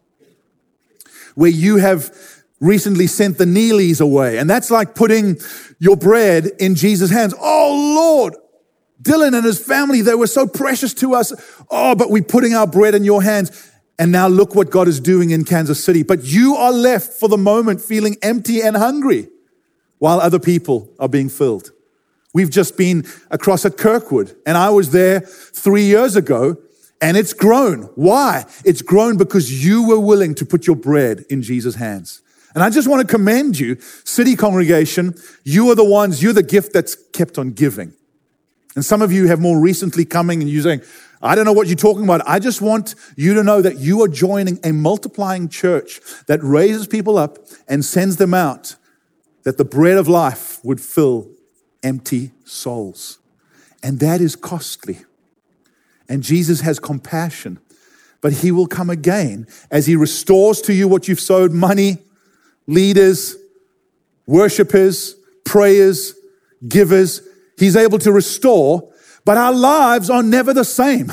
where 1.34 1.50
you 1.50 1.76
have 1.76 2.14
recently 2.60 3.06
sent 3.06 3.38
the 3.38 3.44
Neelys 3.44 4.00
away. 4.00 4.38
And 4.38 4.48
that's 4.48 4.70
like 4.70 4.94
putting 4.94 5.38
your 5.78 5.96
bread 5.96 6.46
in 6.58 6.74
Jesus' 6.74 7.10
hands. 7.10 7.34
Oh 7.40 7.94
Lord, 7.96 8.36
Dylan 9.02 9.34
and 9.34 9.44
his 9.44 9.58
family, 9.58 10.02
they 10.02 10.14
were 10.14 10.26
so 10.26 10.46
precious 10.46 10.92
to 10.94 11.14
us. 11.14 11.32
Oh, 11.70 11.94
but 11.94 12.10
we're 12.10 12.22
putting 12.22 12.54
our 12.54 12.66
bread 12.66 12.94
in 12.94 13.04
your 13.04 13.22
hands. 13.22 13.70
And 13.98 14.12
now 14.12 14.28
look 14.28 14.54
what 14.54 14.70
God 14.70 14.88
is 14.88 15.00
doing 15.00 15.30
in 15.30 15.44
Kansas 15.44 15.82
City. 15.82 16.02
But 16.02 16.24
you 16.24 16.54
are 16.54 16.72
left 16.72 17.14
for 17.14 17.28
the 17.28 17.36
moment 17.38 17.82
feeling 17.82 18.16
empty 18.22 18.62
and 18.62 18.76
hungry 18.76 19.28
while 19.98 20.20
other 20.20 20.38
people 20.38 20.90
are 20.98 21.08
being 21.08 21.28
filled. 21.28 21.70
We've 22.32 22.50
just 22.50 22.76
been 22.76 23.04
across 23.30 23.64
at 23.64 23.76
Kirkwood, 23.76 24.36
and 24.46 24.56
I 24.56 24.70
was 24.70 24.92
there 24.92 25.20
three 25.20 25.84
years 25.84 26.16
ago, 26.16 26.56
and 27.02 27.16
it's 27.16 27.32
grown. 27.32 27.82
Why? 27.96 28.46
It's 28.64 28.82
grown 28.82 29.16
because 29.16 29.64
you 29.64 29.86
were 29.86 29.98
willing 29.98 30.34
to 30.36 30.46
put 30.46 30.66
your 30.66 30.76
bread 30.76 31.24
in 31.28 31.42
Jesus' 31.42 31.74
hands. 31.74 32.22
And 32.54 32.64
I 32.64 32.70
just 32.70 32.88
want 32.88 33.06
to 33.06 33.06
commend 33.06 33.58
you, 33.58 33.76
city 34.04 34.34
congregation. 34.36 35.14
You 35.44 35.70
are 35.70 35.74
the 35.74 35.84
ones, 35.84 36.22
you're 36.22 36.32
the 36.32 36.42
gift 36.42 36.72
that's 36.72 36.96
kept 37.12 37.38
on 37.38 37.52
giving. 37.52 37.92
And 38.74 38.84
some 38.84 39.02
of 39.02 39.12
you 39.12 39.26
have 39.26 39.40
more 39.40 39.60
recently 39.60 40.04
coming 40.04 40.40
and 40.40 40.50
you're 40.50 40.62
saying, 40.62 40.82
I 41.22 41.34
don't 41.34 41.44
know 41.44 41.52
what 41.52 41.66
you're 41.66 41.76
talking 41.76 42.04
about. 42.04 42.22
I 42.26 42.38
just 42.38 42.62
want 42.62 42.94
you 43.16 43.34
to 43.34 43.42
know 43.42 43.60
that 43.60 43.78
you 43.78 44.02
are 44.02 44.08
joining 44.08 44.58
a 44.64 44.72
multiplying 44.72 45.48
church 45.48 46.00
that 46.26 46.42
raises 46.42 46.86
people 46.86 47.18
up 47.18 47.38
and 47.68 47.84
sends 47.84 48.16
them 48.16 48.32
out, 48.32 48.76
that 49.42 49.58
the 49.58 49.64
bread 49.64 49.98
of 49.98 50.08
life 50.08 50.64
would 50.64 50.80
fill 50.80 51.28
empty 51.82 52.30
souls. 52.44 53.18
And 53.82 54.00
that 54.00 54.20
is 54.20 54.34
costly. 54.34 55.00
And 56.08 56.22
Jesus 56.22 56.62
has 56.62 56.78
compassion, 56.78 57.58
but 58.20 58.34
he 58.34 58.50
will 58.50 58.66
come 58.66 58.90
again 58.90 59.46
as 59.70 59.86
he 59.86 59.96
restores 59.96 60.60
to 60.62 60.72
you 60.72 60.88
what 60.88 61.06
you've 61.06 61.20
sowed 61.20 61.52
money, 61.52 61.98
leaders, 62.70 63.36
worshipers, 64.26 65.16
prayers, 65.44 66.14
givers. 66.66 67.20
He's 67.58 67.76
able 67.76 67.98
to 67.98 68.12
restore, 68.12 68.92
but 69.24 69.36
our 69.36 69.52
lives 69.52 70.08
are 70.08 70.22
never 70.22 70.54
the 70.54 70.64
same. 70.64 71.12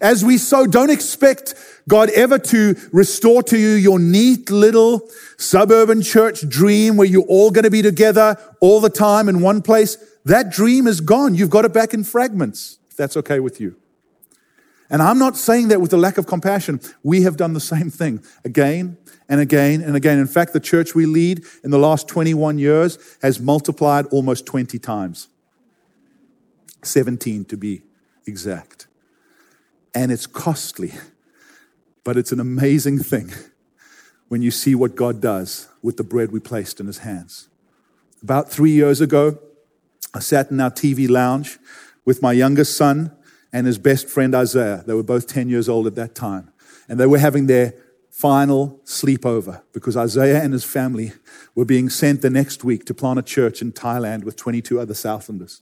As 0.00 0.24
we 0.24 0.36
sow, 0.36 0.66
don't 0.66 0.90
expect 0.90 1.54
God 1.88 2.10
ever 2.10 2.38
to 2.38 2.76
restore 2.92 3.42
to 3.44 3.56
you 3.56 3.70
your 3.70 3.98
neat 3.98 4.50
little 4.50 5.08
suburban 5.38 6.02
church 6.02 6.46
dream 6.48 6.96
where 6.96 7.06
you're 7.06 7.22
all 7.22 7.50
going 7.50 7.64
to 7.64 7.70
be 7.70 7.80
together 7.80 8.36
all 8.60 8.80
the 8.80 8.90
time 8.90 9.28
in 9.28 9.40
one 9.40 9.62
place. 9.62 9.96
That 10.24 10.50
dream 10.50 10.86
is 10.86 11.00
gone. 11.00 11.36
You've 11.36 11.48
got 11.48 11.64
it 11.64 11.72
back 11.72 11.94
in 11.94 12.02
fragments, 12.04 12.78
if 12.90 12.96
that's 12.96 13.16
okay 13.16 13.40
with 13.40 13.60
you. 13.60 13.76
And 14.90 15.00
I'm 15.00 15.18
not 15.18 15.36
saying 15.36 15.68
that 15.68 15.80
with 15.80 15.92
a 15.92 15.96
lack 15.96 16.18
of 16.18 16.26
compassion. 16.26 16.80
We 17.02 17.22
have 17.22 17.36
done 17.36 17.54
the 17.54 17.60
same 17.60 17.90
thing 17.90 18.22
again 18.44 18.98
and 19.28 19.40
again 19.40 19.82
and 19.82 19.96
again. 19.96 20.18
In 20.18 20.26
fact, 20.26 20.52
the 20.52 20.60
church 20.60 20.94
we 20.94 21.06
lead 21.06 21.44
in 21.64 21.70
the 21.70 21.78
last 21.78 22.08
21 22.08 22.58
years 22.58 22.98
has 23.22 23.40
multiplied 23.40 24.06
almost 24.06 24.46
20 24.46 24.78
times. 24.78 25.28
17 26.82 27.44
to 27.46 27.56
be 27.56 27.82
exact. 28.26 28.86
And 29.94 30.12
it's 30.12 30.26
costly, 30.26 30.92
but 32.04 32.16
it's 32.16 32.32
an 32.32 32.40
amazing 32.40 32.98
thing 32.98 33.32
when 34.28 34.42
you 34.42 34.50
see 34.50 34.74
what 34.74 34.94
God 34.94 35.20
does 35.20 35.68
with 35.82 35.96
the 35.96 36.04
bread 36.04 36.32
we 36.32 36.40
placed 36.40 36.80
in 36.80 36.86
his 36.86 36.98
hands. 36.98 37.48
About 38.22 38.50
three 38.50 38.72
years 38.72 39.00
ago, 39.00 39.38
I 40.14 40.20
sat 40.20 40.50
in 40.50 40.60
our 40.60 40.70
TV 40.70 41.08
lounge 41.08 41.58
with 42.04 42.22
my 42.22 42.32
youngest 42.32 42.76
son 42.76 43.12
and 43.52 43.66
his 43.66 43.78
best 43.78 44.08
friend 44.08 44.34
Isaiah. 44.34 44.82
They 44.86 44.94
were 44.94 45.02
both 45.02 45.26
10 45.26 45.48
years 45.48 45.68
old 45.68 45.86
at 45.86 45.94
that 45.96 46.14
time. 46.14 46.52
And 46.88 47.00
they 47.00 47.06
were 47.06 47.18
having 47.18 47.46
their 47.46 47.74
final 48.16 48.80
sleepover 48.86 49.60
because 49.74 49.94
Isaiah 49.94 50.42
and 50.42 50.54
his 50.54 50.64
family 50.64 51.12
were 51.54 51.66
being 51.66 51.90
sent 51.90 52.22
the 52.22 52.30
next 52.30 52.64
week 52.64 52.86
to 52.86 52.94
plant 52.94 53.18
a 53.18 53.22
church 53.22 53.60
in 53.60 53.72
Thailand 53.72 54.24
with 54.24 54.36
22 54.36 54.80
other 54.80 54.94
Southlanders. 54.94 55.60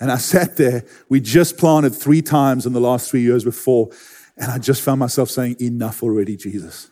And 0.00 0.10
I 0.10 0.16
sat 0.16 0.56
there. 0.56 0.84
We 1.08 1.20
just 1.20 1.56
planted 1.58 1.90
three 1.90 2.20
times 2.20 2.66
in 2.66 2.72
the 2.72 2.80
last 2.80 3.08
three 3.08 3.20
years 3.20 3.44
before. 3.44 3.90
And 4.36 4.50
I 4.50 4.58
just 4.58 4.82
found 4.82 4.98
myself 4.98 5.30
saying, 5.30 5.54
Enough 5.60 6.02
already, 6.02 6.36
Jesus. 6.36 6.90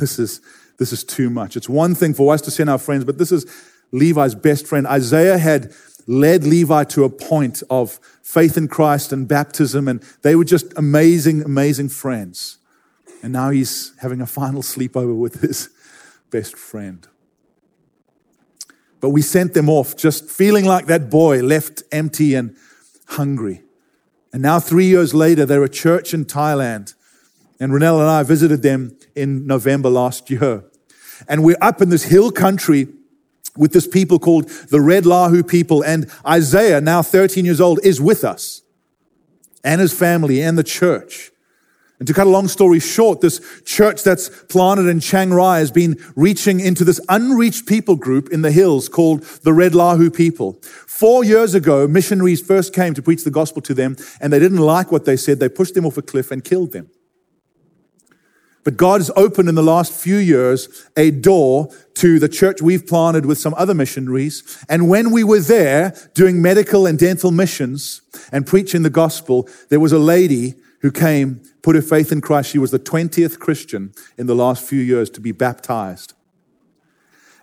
This 0.00 0.18
is, 0.18 0.40
this 0.78 0.90
is 0.90 1.04
too 1.04 1.28
much. 1.28 1.54
It's 1.54 1.68
one 1.68 1.94
thing 1.94 2.14
for 2.14 2.32
us 2.32 2.40
to 2.42 2.50
send 2.50 2.70
our 2.70 2.78
friends, 2.78 3.04
but 3.04 3.18
this 3.18 3.30
is 3.30 3.44
Levi's 3.90 4.34
best 4.34 4.66
friend. 4.66 4.86
Isaiah 4.86 5.36
had 5.36 5.70
led 6.06 6.44
Levi 6.44 6.84
to 6.84 7.04
a 7.04 7.10
point 7.10 7.62
of 7.68 8.00
faith 8.22 8.56
in 8.56 8.68
Christ 8.68 9.12
and 9.12 9.28
baptism, 9.28 9.86
and 9.86 10.02
they 10.22 10.34
were 10.34 10.46
just 10.46 10.72
amazing, 10.78 11.42
amazing 11.42 11.90
friends. 11.90 12.56
And 13.22 13.32
now 13.32 13.50
he's 13.50 13.92
having 14.00 14.20
a 14.20 14.26
final 14.26 14.62
sleepover 14.62 15.16
with 15.16 15.40
his 15.40 15.70
best 16.30 16.56
friend. 16.56 17.06
But 19.00 19.10
we 19.10 19.22
sent 19.22 19.54
them 19.54 19.68
off 19.68 19.96
just 19.96 20.30
feeling 20.30 20.64
like 20.64 20.86
that 20.86 21.10
boy 21.10 21.40
left 21.42 21.82
empty 21.90 22.34
and 22.34 22.56
hungry. 23.06 23.62
And 24.32 24.42
now, 24.42 24.60
three 24.60 24.86
years 24.86 25.12
later, 25.12 25.44
they're 25.44 25.64
a 25.64 25.68
church 25.68 26.14
in 26.14 26.24
Thailand. 26.24 26.94
And 27.60 27.72
Renelle 27.72 28.00
and 28.00 28.08
I 28.08 28.22
visited 28.22 28.62
them 28.62 28.96
in 29.14 29.46
November 29.46 29.90
last 29.90 30.30
year. 30.30 30.64
And 31.28 31.44
we're 31.44 31.58
up 31.60 31.82
in 31.82 31.90
this 31.90 32.04
hill 32.04 32.30
country 32.30 32.88
with 33.56 33.72
this 33.72 33.86
people 33.86 34.18
called 34.18 34.48
the 34.48 34.80
Red 34.80 35.04
Lahu 35.04 35.46
people. 35.46 35.84
And 35.84 36.10
Isaiah, 36.26 36.80
now 36.80 37.02
13 37.02 37.44
years 37.44 37.60
old, 37.60 37.80
is 37.84 38.00
with 38.00 38.24
us 38.24 38.62
and 39.64 39.80
his 39.80 39.92
family 39.92 40.40
and 40.40 40.56
the 40.56 40.64
church. 40.64 41.31
And 42.02 42.06
to 42.08 42.14
cut 42.14 42.26
a 42.26 42.30
long 42.30 42.48
story 42.48 42.80
short, 42.80 43.20
this 43.20 43.40
church 43.64 44.02
that's 44.02 44.28
planted 44.46 44.88
in 44.88 44.98
Chiang 44.98 45.32
Rai 45.32 45.60
has 45.60 45.70
been 45.70 46.04
reaching 46.16 46.58
into 46.58 46.82
this 46.82 47.00
unreached 47.08 47.64
people 47.64 47.94
group 47.94 48.28
in 48.30 48.42
the 48.42 48.50
hills 48.50 48.88
called 48.88 49.22
the 49.44 49.52
Red 49.52 49.70
Lahu 49.70 50.12
people. 50.12 50.58
Four 50.88 51.22
years 51.22 51.54
ago, 51.54 51.86
missionaries 51.86 52.44
first 52.44 52.74
came 52.74 52.92
to 52.94 53.02
preach 53.02 53.22
the 53.22 53.30
gospel 53.30 53.62
to 53.62 53.72
them, 53.72 53.94
and 54.20 54.32
they 54.32 54.40
didn't 54.40 54.58
like 54.58 54.90
what 54.90 55.04
they 55.04 55.16
said. 55.16 55.38
They 55.38 55.48
pushed 55.48 55.74
them 55.74 55.86
off 55.86 55.96
a 55.96 56.02
cliff 56.02 56.32
and 56.32 56.42
killed 56.42 56.72
them. 56.72 56.90
But 58.64 58.76
God 58.76 59.00
has 59.00 59.12
opened 59.14 59.48
in 59.48 59.54
the 59.54 59.62
last 59.62 59.92
few 59.92 60.16
years 60.16 60.88
a 60.96 61.12
door 61.12 61.68
to 61.94 62.18
the 62.18 62.28
church 62.28 62.60
we've 62.60 62.84
planted 62.84 63.26
with 63.26 63.38
some 63.38 63.54
other 63.56 63.74
missionaries. 63.74 64.58
And 64.68 64.88
when 64.88 65.12
we 65.12 65.22
were 65.22 65.38
there 65.38 65.94
doing 66.14 66.42
medical 66.42 66.84
and 66.84 66.98
dental 66.98 67.30
missions 67.30 68.02
and 68.32 68.44
preaching 68.44 68.82
the 68.82 68.90
gospel, 68.90 69.48
there 69.68 69.78
was 69.78 69.92
a 69.92 70.00
lady 70.00 70.56
who 70.82 70.90
came, 70.90 71.40
put 71.62 71.76
her 71.76 71.82
faith 71.82 72.12
in 72.12 72.20
Christ. 72.20 72.50
She 72.50 72.58
was 72.58 72.72
the 72.72 72.78
20th 72.78 73.38
Christian 73.38 73.92
in 74.18 74.26
the 74.26 74.34
last 74.34 74.62
few 74.62 74.80
years 74.80 75.08
to 75.10 75.20
be 75.20 75.32
baptized. 75.32 76.12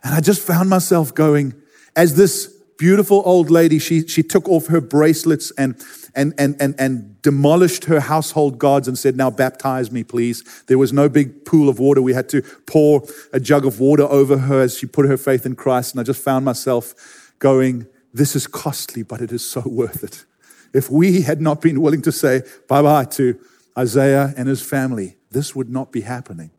And 0.03 0.13
I 0.13 0.21
just 0.21 0.45
found 0.45 0.69
myself 0.69 1.13
going, 1.13 1.53
as 1.95 2.15
this 2.15 2.53
beautiful 2.77 3.21
old 3.25 3.49
lady, 3.49 3.79
she, 3.79 4.07
she 4.07 4.23
took 4.23 4.47
off 4.47 4.67
her 4.67 4.81
bracelets 4.81 5.51
and, 5.51 5.81
and, 6.15 6.33
and, 6.37 6.55
and, 6.61 6.75
and 6.77 7.21
demolished 7.21 7.85
her 7.85 8.01
household 8.01 8.59
gods 8.59 8.87
and 8.87 8.97
said, 8.97 9.15
Now 9.15 9.29
baptize 9.29 9.91
me, 9.91 10.03
please. 10.03 10.43
There 10.67 10.77
was 10.77 10.91
no 10.91 11.07
big 11.07 11.45
pool 11.45 11.69
of 11.69 11.79
water. 11.79 12.01
We 12.01 12.13
had 12.13 12.29
to 12.29 12.41
pour 12.67 13.03
a 13.31 13.39
jug 13.39 13.65
of 13.65 13.79
water 13.79 14.03
over 14.03 14.37
her 14.37 14.61
as 14.61 14.77
she 14.77 14.85
put 14.85 15.07
her 15.07 15.17
faith 15.17 15.45
in 15.45 15.55
Christ. 15.55 15.93
And 15.93 16.01
I 16.01 16.03
just 16.03 16.23
found 16.23 16.45
myself 16.45 17.31
going, 17.39 17.87
This 18.13 18.35
is 18.35 18.47
costly, 18.47 19.03
but 19.03 19.21
it 19.21 19.31
is 19.31 19.45
so 19.45 19.61
worth 19.65 20.03
it. 20.03 20.25
If 20.73 20.89
we 20.89 21.21
had 21.21 21.41
not 21.41 21.61
been 21.61 21.81
willing 21.81 22.01
to 22.03 22.11
say 22.11 22.43
bye 22.67 22.81
bye 22.81 23.05
to 23.05 23.39
Isaiah 23.77 24.33
and 24.37 24.47
his 24.47 24.61
family, 24.61 25.17
this 25.31 25.55
would 25.55 25.69
not 25.69 25.91
be 25.91 26.01
happening. 26.01 26.51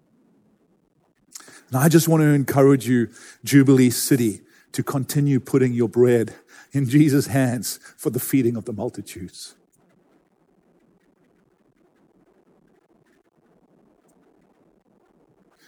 And 1.68 1.76
I 1.76 1.88
just 1.88 2.08
want 2.08 2.22
to 2.22 2.28
encourage 2.28 2.88
you, 2.88 3.08
Jubilee 3.44 3.90
City, 3.90 4.40
to 4.72 4.82
continue 4.82 5.38
putting 5.38 5.72
your 5.72 5.88
bread 5.88 6.34
in 6.72 6.88
Jesus' 6.88 7.26
hands 7.26 7.78
for 7.96 8.10
the 8.10 8.20
feeding 8.20 8.56
of 8.56 8.64
the 8.64 8.72
multitudes. 8.72 9.54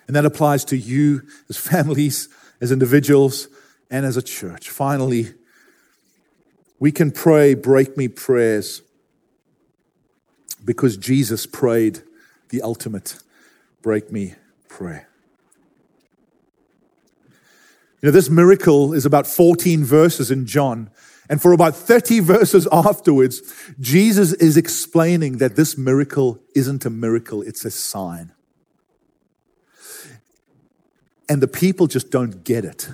And 0.07 0.16
that 0.16 0.24
applies 0.24 0.64
to 0.66 0.76
you 0.76 1.22
as 1.48 1.57
families, 1.57 2.28
as 2.61 2.72
individuals, 2.72 3.48
and 3.90 4.05
as 4.05 4.16
a 4.16 4.22
church. 4.22 4.68
Finally, 4.68 5.35
we 6.83 6.90
can 6.90 7.12
pray 7.12 7.55
break 7.55 7.97
me 7.97 8.09
prayers 8.09 8.83
because 10.64 10.97
Jesus 10.97 11.47
prayed 11.47 12.03
the 12.49 12.61
ultimate 12.61 13.23
break 13.83 14.11
me 14.11 14.35
prayer. 14.68 15.09
You 18.01 18.09
know, 18.09 18.11
this 18.11 18.29
miracle 18.29 18.95
is 18.95 19.07
about 19.07 19.29
14 19.29 19.85
verses 19.85 20.33
in 20.33 20.45
John. 20.45 20.90
And 21.31 21.40
for 21.40 21.53
about 21.53 21.77
30 21.77 22.18
verses 22.35 22.66
afterwards, 22.73 23.42
Jesus 23.79 24.33
is 24.33 24.57
explaining 24.57 25.38
that 25.38 25.55
this 25.55 25.79
miracle 25.79 26.40
isn't 26.53 26.85
a 26.85 26.90
miracle, 26.90 27.42
it's 27.42 27.64
a 27.64 27.71
sign. 27.71 28.33
And 31.29 31.40
the 31.40 31.47
people 31.47 31.87
just 31.87 32.11
don't 32.11 32.42
get 32.42 32.64
it. 32.64 32.88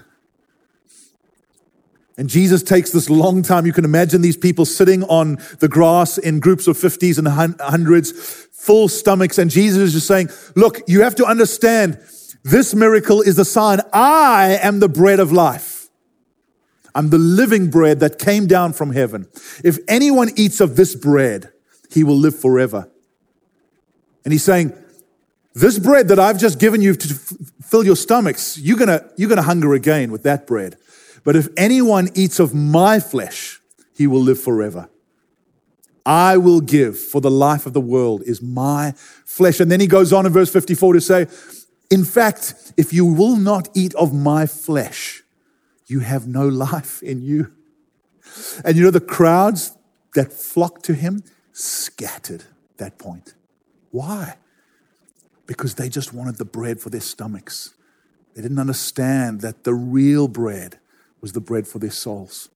And 2.18 2.28
Jesus 2.28 2.64
takes 2.64 2.90
this 2.90 3.08
long 3.08 3.42
time. 3.42 3.64
You 3.64 3.72
can 3.72 3.84
imagine 3.84 4.22
these 4.22 4.36
people 4.36 4.64
sitting 4.66 5.04
on 5.04 5.38
the 5.60 5.68
grass 5.68 6.18
in 6.18 6.40
groups 6.40 6.66
of 6.66 6.76
50s 6.76 7.16
and 7.16 7.28
hundreds, 7.60 8.10
full 8.10 8.88
stomachs. 8.88 9.38
And 9.38 9.48
Jesus 9.48 9.78
is 9.78 9.92
just 9.92 10.08
saying, 10.08 10.28
Look, 10.56 10.80
you 10.88 11.02
have 11.02 11.14
to 11.14 11.24
understand 11.24 12.00
this 12.42 12.74
miracle 12.74 13.22
is 13.22 13.36
the 13.36 13.44
sign 13.44 13.80
I 13.92 14.58
am 14.60 14.80
the 14.80 14.88
bread 14.88 15.20
of 15.20 15.30
life. 15.30 15.88
I'm 16.92 17.10
the 17.10 17.18
living 17.18 17.70
bread 17.70 18.00
that 18.00 18.18
came 18.18 18.48
down 18.48 18.72
from 18.72 18.92
heaven. 18.92 19.28
If 19.62 19.78
anyone 19.86 20.30
eats 20.34 20.60
of 20.60 20.74
this 20.74 20.96
bread, 20.96 21.52
he 21.88 22.02
will 22.02 22.16
live 22.16 22.36
forever. 22.36 22.90
And 24.24 24.32
he's 24.32 24.42
saying, 24.42 24.72
This 25.54 25.78
bread 25.78 26.08
that 26.08 26.18
I've 26.18 26.40
just 26.40 26.58
given 26.58 26.82
you 26.82 26.94
to 26.94 27.14
fill 27.62 27.84
your 27.84 27.94
stomachs, 27.94 28.58
you're 28.58 28.76
gonna, 28.76 29.08
you're 29.16 29.28
gonna 29.28 29.42
hunger 29.42 29.72
again 29.74 30.10
with 30.10 30.24
that 30.24 30.48
bread. 30.48 30.76
But 31.24 31.36
if 31.36 31.48
anyone 31.56 32.08
eats 32.14 32.40
of 32.40 32.54
my 32.54 33.00
flesh, 33.00 33.60
he 33.94 34.06
will 34.06 34.20
live 34.20 34.40
forever. 34.40 34.88
I 36.06 36.38
will 36.38 36.60
give, 36.60 36.98
for 36.98 37.20
the 37.20 37.30
life 37.30 37.66
of 37.66 37.74
the 37.74 37.80
world 37.80 38.22
is 38.24 38.40
my 38.40 38.94
flesh. 39.26 39.60
And 39.60 39.70
then 39.70 39.80
he 39.80 39.86
goes 39.86 40.12
on 40.12 40.24
in 40.24 40.32
verse 40.32 40.50
54 40.50 40.94
to 40.94 41.00
say, 41.00 41.26
In 41.90 42.04
fact, 42.04 42.72
if 42.78 42.92
you 42.94 43.04
will 43.04 43.36
not 43.36 43.68
eat 43.74 43.94
of 43.94 44.14
my 44.14 44.46
flesh, 44.46 45.22
you 45.86 46.00
have 46.00 46.26
no 46.26 46.48
life 46.48 47.02
in 47.02 47.22
you. 47.22 47.52
And 48.64 48.76
you 48.76 48.84
know, 48.84 48.90
the 48.90 49.00
crowds 49.00 49.76
that 50.14 50.32
flocked 50.32 50.84
to 50.84 50.94
him 50.94 51.24
scattered 51.52 52.44
that 52.78 52.98
point. 52.98 53.34
Why? 53.90 54.36
Because 55.46 55.74
they 55.74 55.88
just 55.88 56.12
wanted 56.12 56.36
the 56.36 56.44
bread 56.44 56.80
for 56.80 56.90
their 56.90 57.00
stomachs. 57.00 57.74
They 58.34 58.42
didn't 58.42 58.58
understand 58.58 59.40
that 59.40 59.64
the 59.64 59.74
real 59.74 60.28
bread 60.28 60.78
was 61.20 61.32
the 61.32 61.40
bread 61.40 61.66
for 61.66 61.78
their 61.78 61.90
souls. 61.90 62.48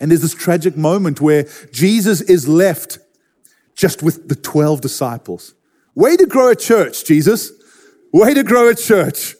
And 0.00 0.10
there's 0.10 0.22
this 0.22 0.34
tragic 0.34 0.76
moment 0.76 1.20
where 1.20 1.46
Jesus 1.72 2.20
is 2.20 2.48
left 2.48 2.98
just 3.74 4.02
with 4.02 4.28
the 4.28 4.34
12 4.34 4.80
disciples. 4.80 5.54
Way 5.94 6.16
to 6.16 6.26
grow 6.26 6.48
a 6.48 6.56
church, 6.56 7.04
Jesus. 7.04 7.52
Way 8.12 8.34
to 8.34 8.42
grow 8.42 8.68
a 8.68 8.74
church. 8.74 9.36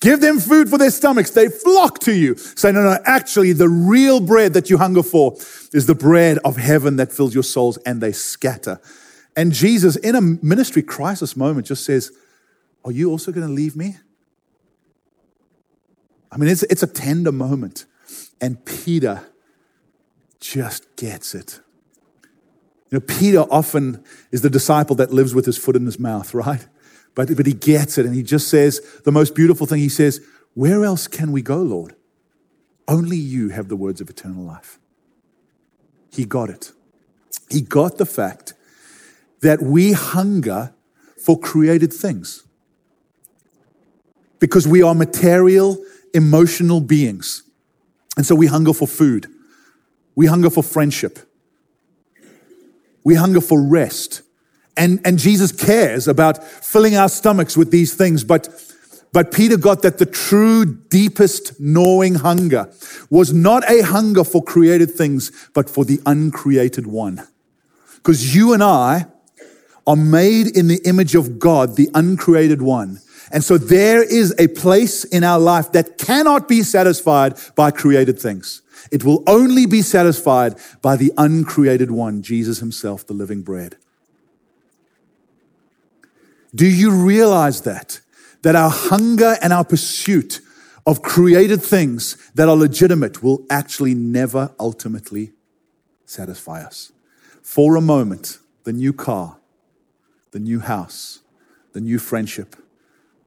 Give 0.00 0.20
them 0.20 0.38
food 0.38 0.68
for 0.68 0.76
their 0.76 0.90
stomachs. 0.90 1.30
They 1.30 1.48
flock 1.48 1.98
to 2.00 2.14
you. 2.14 2.36
Say, 2.36 2.72
no, 2.72 2.82
no, 2.82 2.98
actually, 3.06 3.52
the 3.52 3.68
real 3.68 4.20
bread 4.20 4.52
that 4.52 4.68
you 4.68 4.76
hunger 4.76 5.02
for 5.02 5.34
is 5.72 5.86
the 5.86 5.94
bread 5.94 6.38
of 6.44 6.56
heaven 6.56 6.96
that 6.96 7.10
fills 7.10 7.32
your 7.32 7.42
souls, 7.42 7.78
and 7.86 8.00
they 8.02 8.12
scatter. 8.12 8.80
And 9.36 9.52
Jesus, 9.52 9.96
in 9.96 10.14
a 10.14 10.20
ministry 10.20 10.82
crisis 10.82 11.36
moment, 11.36 11.66
just 11.66 11.84
says, 11.84 12.12
Are 12.84 12.92
you 12.92 13.10
also 13.10 13.32
going 13.32 13.46
to 13.46 13.52
leave 13.52 13.76
me? 13.76 13.96
I 16.34 16.36
mean, 16.36 16.50
it's, 16.50 16.64
it's 16.64 16.82
a 16.82 16.88
tender 16.88 17.30
moment. 17.30 17.86
And 18.40 18.62
Peter 18.64 19.22
just 20.40 20.96
gets 20.96 21.34
it. 21.34 21.60
You 22.90 22.98
know, 22.98 23.00
Peter 23.00 23.40
often 23.40 24.04
is 24.32 24.42
the 24.42 24.50
disciple 24.50 24.96
that 24.96 25.12
lives 25.12 25.34
with 25.34 25.46
his 25.46 25.56
foot 25.56 25.76
in 25.76 25.86
his 25.86 25.98
mouth, 25.98 26.34
right? 26.34 26.66
But, 27.14 27.34
but 27.36 27.46
he 27.46 27.54
gets 27.54 27.98
it 27.98 28.04
and 28.04 28.14
he 28.14 28.24
just 28.24 28.48
says 28.48 28.80
the 29.04 29.12
most 29.12 29.34
beautiful 29.34 29.66
thing. 29.66 29.78
He 29.78 29.88
says, 29.88 30.20
Where 30.54 30.84
else 30.84 31.06
can 31.06 31.30
we 31.30 31.40
go, 31.40 31.58
Lord? 31.58 31.94
Only 32.88 33.16
you 33.16 33.50
have 33.50 33.68
the 33.68 33.76
words 33.76 34.00
of 34.00 34.10
eternal 34.10 34.42
life. 34.42 34.78
He 36.12 36.24
got 36.24 36.50
it. 36.50 36.72
He 37.48 37.60
got 37.60 37.98
the 37.98 38.06
fact 38.06 38.54
that 39.40 39.62
we 39.62 39.92
hunger 39.92 40.74
for 41.16 41.38
created 41.38 41.92
things 41.92 42.44
because 44.40 44.68
we 44.68 44.82
are 44.82 44.94
material, 44.94 45.78
emotional 46.14 46.80
beings. 46.80 47.42
And 48.16 48.24
so 48.24 48.34
we 48.34 48.46
hunger 48.46 48.72
for 48.72 48.86
food, 48.86 49.26
we 50.14 50.26
hunger 50.26 50.50
for 50.50 50.62
friendship, 50.62 51.18
we 53.02 53.16
hunger 53.16 53.40
for 53.40 53.60
rest. 53.60 54.22
And, 54.76 55.00
and 55.04 55.18
Jesus 55.18 55.52
cares 55.52 56.08
about 56.08 56.42
filling 56.42 56.96
our 56.96 57.08
stomachs 57.08 57.56
with 57.56 57.70
these 57.70 57.94
things, 57.94 58.24
but, 58.24 58.48
but 59.12 59.32
Peter 59.32 59.56
got 59.56 59.82
that 59.82 59.98
the 59.98 60.06
true, 60.06 60.64
deepest, 60.64 61.60
gnawing 61.60 62.16
hunger 62.16 62.72
was 63.08 63.32
not 63.32 63.68
a 63.70 63.82
hunger 63.82 64.24
for 64.24 64.42
created 64.42 64.90
things, 64.90 65.30
but 65.54 65.70
for 65.70 65.84
the 65.84 66.00
uncreated 66.06 66.86
one. 66.86 67.26
Because 67.96 68.34
you 68.34 68.52
and 68.52 68.62
I 68.62 69.06
are 69.86 69.96
made 69.96 70.56
in 70.56 70.66
the 70.66 70.80
image 70.84 71.14
of 71.14 71.38
God, 71.38 71.76
the 71.76 71.88
uncreated 71.94 72.62
one. 72.62 73.00
And 73.30 73.42
so 73.42 73.58
there 73.58 74.02
is 74.02 74.34
a 74.38 74.48
place 74.48 75.04
in 75.04 75.24
our 75.24 75.38
life 75.38 75.72
that 75.72 75.98
cannot 75.98 76.48
be 76.48 76.62
satisfied 76.62 77.38
by 77.54 77.70
created 77.70 78.18
things. 78.18 78.62
It 78.90 79.04
will 79.04 79.22
only 79.26 79.66
be 79.66 79.82
satisfied 79.82 80.56
by 80.82 80.96
the 80.96 81.12
uncreated 81.16 81.90
one, 81.90 82.22
Jesus 82.22 82.58
himself, 82.58 83.06
the 83.06 83.14
living 83.14 83.42
bread. 83.42 83.76
Do 86.54 86.66
you 86.66 86.90
realize 86.90 87.62
that? 87.62 88.00
That 88.42 88.54
our 88.54 88.70
hunger 88.70 89.36
and 89.42 89.52
our 89.52 89.64
pursuit 89.64 90.40
of 90.86 91.02
created 91.02 91.62
things 91.62 92.16
that 92.34 92.48
are 92.48 92.56
legitimate 92.56 93.22
will 93.22 93.44
actually 93.48 93.94
never 93.94 94.52
ultimately 94.60 95.32
satisfy 96.04 96.62
us. 96.62 96.92
For 97.42 97.76
a 97.76 97.80
moment, 97.80 98.38
the 98.64 98.72
new 98.72 98.92
car, 98.92 99.38
the 100.32 100.38
new 100.38 100.60
house, 100.60 101.20
the 101.72 101.80
new 101.80 101.98
friendship, 101.98 102.56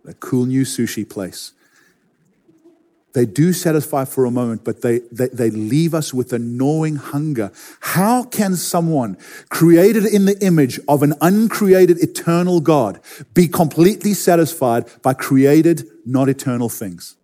the 0.08 0.14
cool 0.14 0.46
new 0.46 0.62
sushi 0.62 1.08
place, 1.08 1.52
they 3.12 3.26
do 3.26 3.52
satisfy 3.52 4.06
for 4.06 4.24
a 4.24 4.32
moment, 4.32 4.64
but 4.64 4.82
they, 4.82 5.00
they, 5.12 5.28
they 5.28 5.50
leave 5.50 5.94
us 5.94 6.14
with 6.14 6.32
a 6.32 6.40
gnawing 6.40 6.96
hunger. 6.96 7.52
How 7.82 8.24
can 8.24 8.56
someone 8.56 9.18
created 9.50 10.06
in 10.06 10.26
the 10.26 10.40
image 10.40 10.80
of 10.88 11.04
an 11.04 11.14
uncreated 11.20 12.02
eternal 12.02 12.62
God 12.62 13.02
be 13.34 13.50
completely 13.50 14.14
satisfied 14.14 14.86
by 15.02 15.14
created, 15.14 15.90
not 16.06 16.30
eternal 16.30 16.70
things? 16.70 17.18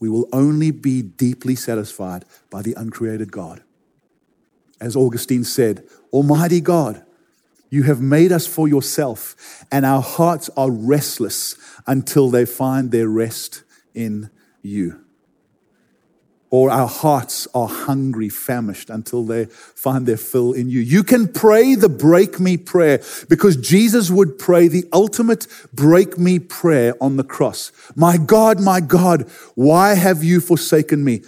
We 0.00 0.08
will 0.08 0.28
only 0.32 0.70
be 0.70 1.02
deeply 1.02 1.56
satisfied 1.56 2.24
by 2.48 2.62
the 2.62 2.72
uncreated 2.74 3.30
God. 3.30 3.62
As 4.80 4.96
Augustine 4.96 5.44
said, 5.44 5.84
Almighty 6.10 6.60
God, 6.60 7.04
you 7.70 7.82
have 7.82 8.00
made 8.00 8.32
us 8.32 8.46
for 8.46 8.66
yourself, 8.66 9.64
and 9.70 9.84
our 9.84 10.00
hearts 10.00 10.48
are 10.56 10.70
restless 10.70 11.54
until 11.88 12.30
they 12.30 12.46
find 12.46 12.92
their 12.92 13.08
rest 13.08 13.64
in 13.94 14.30
you 14.62 15.00
or 16.50 16.70
our 16.70 16.88
hearts 16.88 17.46
are 17.54 17.68
hungry, 17.68 18.28
famished 18.28 18.88
until 18.88 19.24
they 19.24 19.44
find 19.46 20.06
their 20.06 20.16
fill 20.16 20.52
in 20.52 20.70
you. 20.70 20.80
You 20.80 21.02
can 21.02 21.30
pray 21.30 21.74
the 21.74 21.88
break 21.88 22.40
me 22.40 22.56
prayer 22.56 23.02
because 23.28 23.56
Jesus 23.56 24.10
would 24.10 24.38
pray 24.38 24.68
the 24.68 24.84
ultimate 24.92 25.46
break 25.74 26.16
me 26.16 26.38
prayer 26.38 26.94
on 27.00 27.16
the 27.16 27.24
cross. 27.24 27.70
My 27.94 28.16
God, 28.16 28.60
my 28.60 28.80
God, 28.80 29.28
why 29.54 29.94
have 29.94 30.24
you 30.24 30.40
forsaken 30.40 31.04
me? 31.04 31.22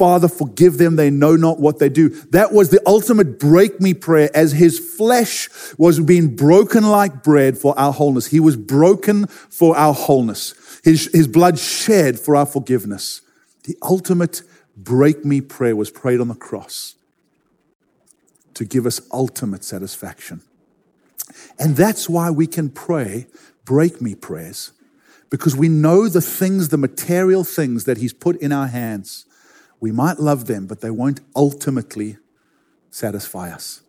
Father, 0.00 0.28
forgive 0.28 0.78
them. 0.78 0.96
They 0.96 1.10
know 1.10 1.36
not 1.36 1.60
what 1.60 1.78
they 1.78 1.90
do. 1.90 2.08
That 2.30 2.54
was 2.54 2.70
the 2.70 2.80
ultimate 2.86 3.38
break 3.38 3.82
me 3.82 3.92
prayer 3.92 4.30
as 4.34 4.52
his 4.52 4.78
flesh 4.78 5.50
was 5.76 6.00
being 6.00 6.34
broken 6.36 6.84
like 6.84 7.22
bread 7.22 7.58
for 7.58 7.78
our 7.78 7.92
wholeness. 7.92 8.28
He 8.28 8.40
was 8.40 8.56
broken 8.56 9.26
for 9.26 9.76
our 9.76 9.92
wholeness. 9.92 10.54
His, 10.82 11.10
his 11.12 11.28
blood 11.28 11.58
shed 11.58 12.18
for 12.18 12.34
our 12.34 12.46
forgiveness. 12.46 13.20
The 13.64 13.76
ultimate 13.82 14.40
break 14.74 15.22
me 15.22 15.42
prayer 15.42 15.76
was 15.76 15.90
prayed 15.90 16.20
on 16.20 16.28
the 16.28 16.34
cross 16.34 16.94
to 18.54 18.64
give 18.64 18.86
us 18.86 19.02
ultimate 19.12 19.64
satisfaction. 19.64 20.40
And 21.58 21.76
that's 21.76 22.08
why 22.08 22.30
we 22.30 22.46
can 22.46 22.70
pray 22.70 23.26
break 23.66 24.00
me 24.00 24.14
prayers 24.14 24.72
because 25.28 25.54
we 25.54 25.68
know 25.68 26.08
the 26.08 26.22
things, 26.22 26.70
the 26.70 26.78
material 26.78 27.44
things 27.44 27.84
that 27.84 27.98
He's 27.98 28.14
put 28.14 28.40
in 28.40 28.50
our 28.50 28.68
hands. 28.68 29.26
We 29.80 29.92
might 29.92 30.20
love 30.20 30.46
them, 30.46 30.66
but 30.66 30.80
they 30.80 30.90
won't 30.90 31.20
ultimately 31.34 32.18
satisfy 32.90 33.50
us. 33.50 33.82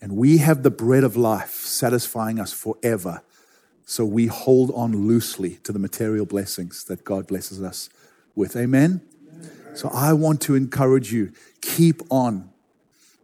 And 0.00 0.16
we 0.16 0.38
have 0.38 0.62
the 0.62 0.70
bread 0.70 1.04
of 1.04 1.16
life 1.16 1.52
satisfying 1.52 2.40
us 2.40 2.52
forever. 2.52 3.22
So 3.84 4.04
we 4.04 4.26
hold 4.26 4.72
on 4.74 5.06
loosely 5.06 5.56
to 5.64 5.72
the 5.72 5.78
material 5.78 6.26
blessings 6.26 6.84
that 6.84 7.04
God 7.04 7.26
blesses 7.26 7.62
us 7.62 7.90
with. 8.34 8.56
Amen. 8.56 9.02
So 9.74 9.88
I 9.92 10.12
want 10.12 10.40
to 10.42 10.54
encourage 10.54 11.12
you 11.12 11.32
keep 11.60 12.02
on 12.10 12.50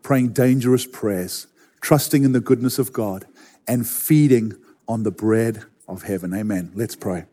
praying 0.02 0.28
dangerous 0.28 0.86
prayers, 0.86 1.46
trusting 1.80 2.22
in 2.24 2.32
the 2.32 2.40
goodness 2.40 2.78
of 2.78 2.92
God, 2.92 3.26
and 3.66 3.86
feeding 3.86 4.54
on 4.86 5.02
the 5.02 5.10
bread 5.10 5.64
of 5.86 6.04
heaven. 6.04 6.32
Amen. 6.34 6.70
Let's 6.74 6.96
pray. 6.96 7.24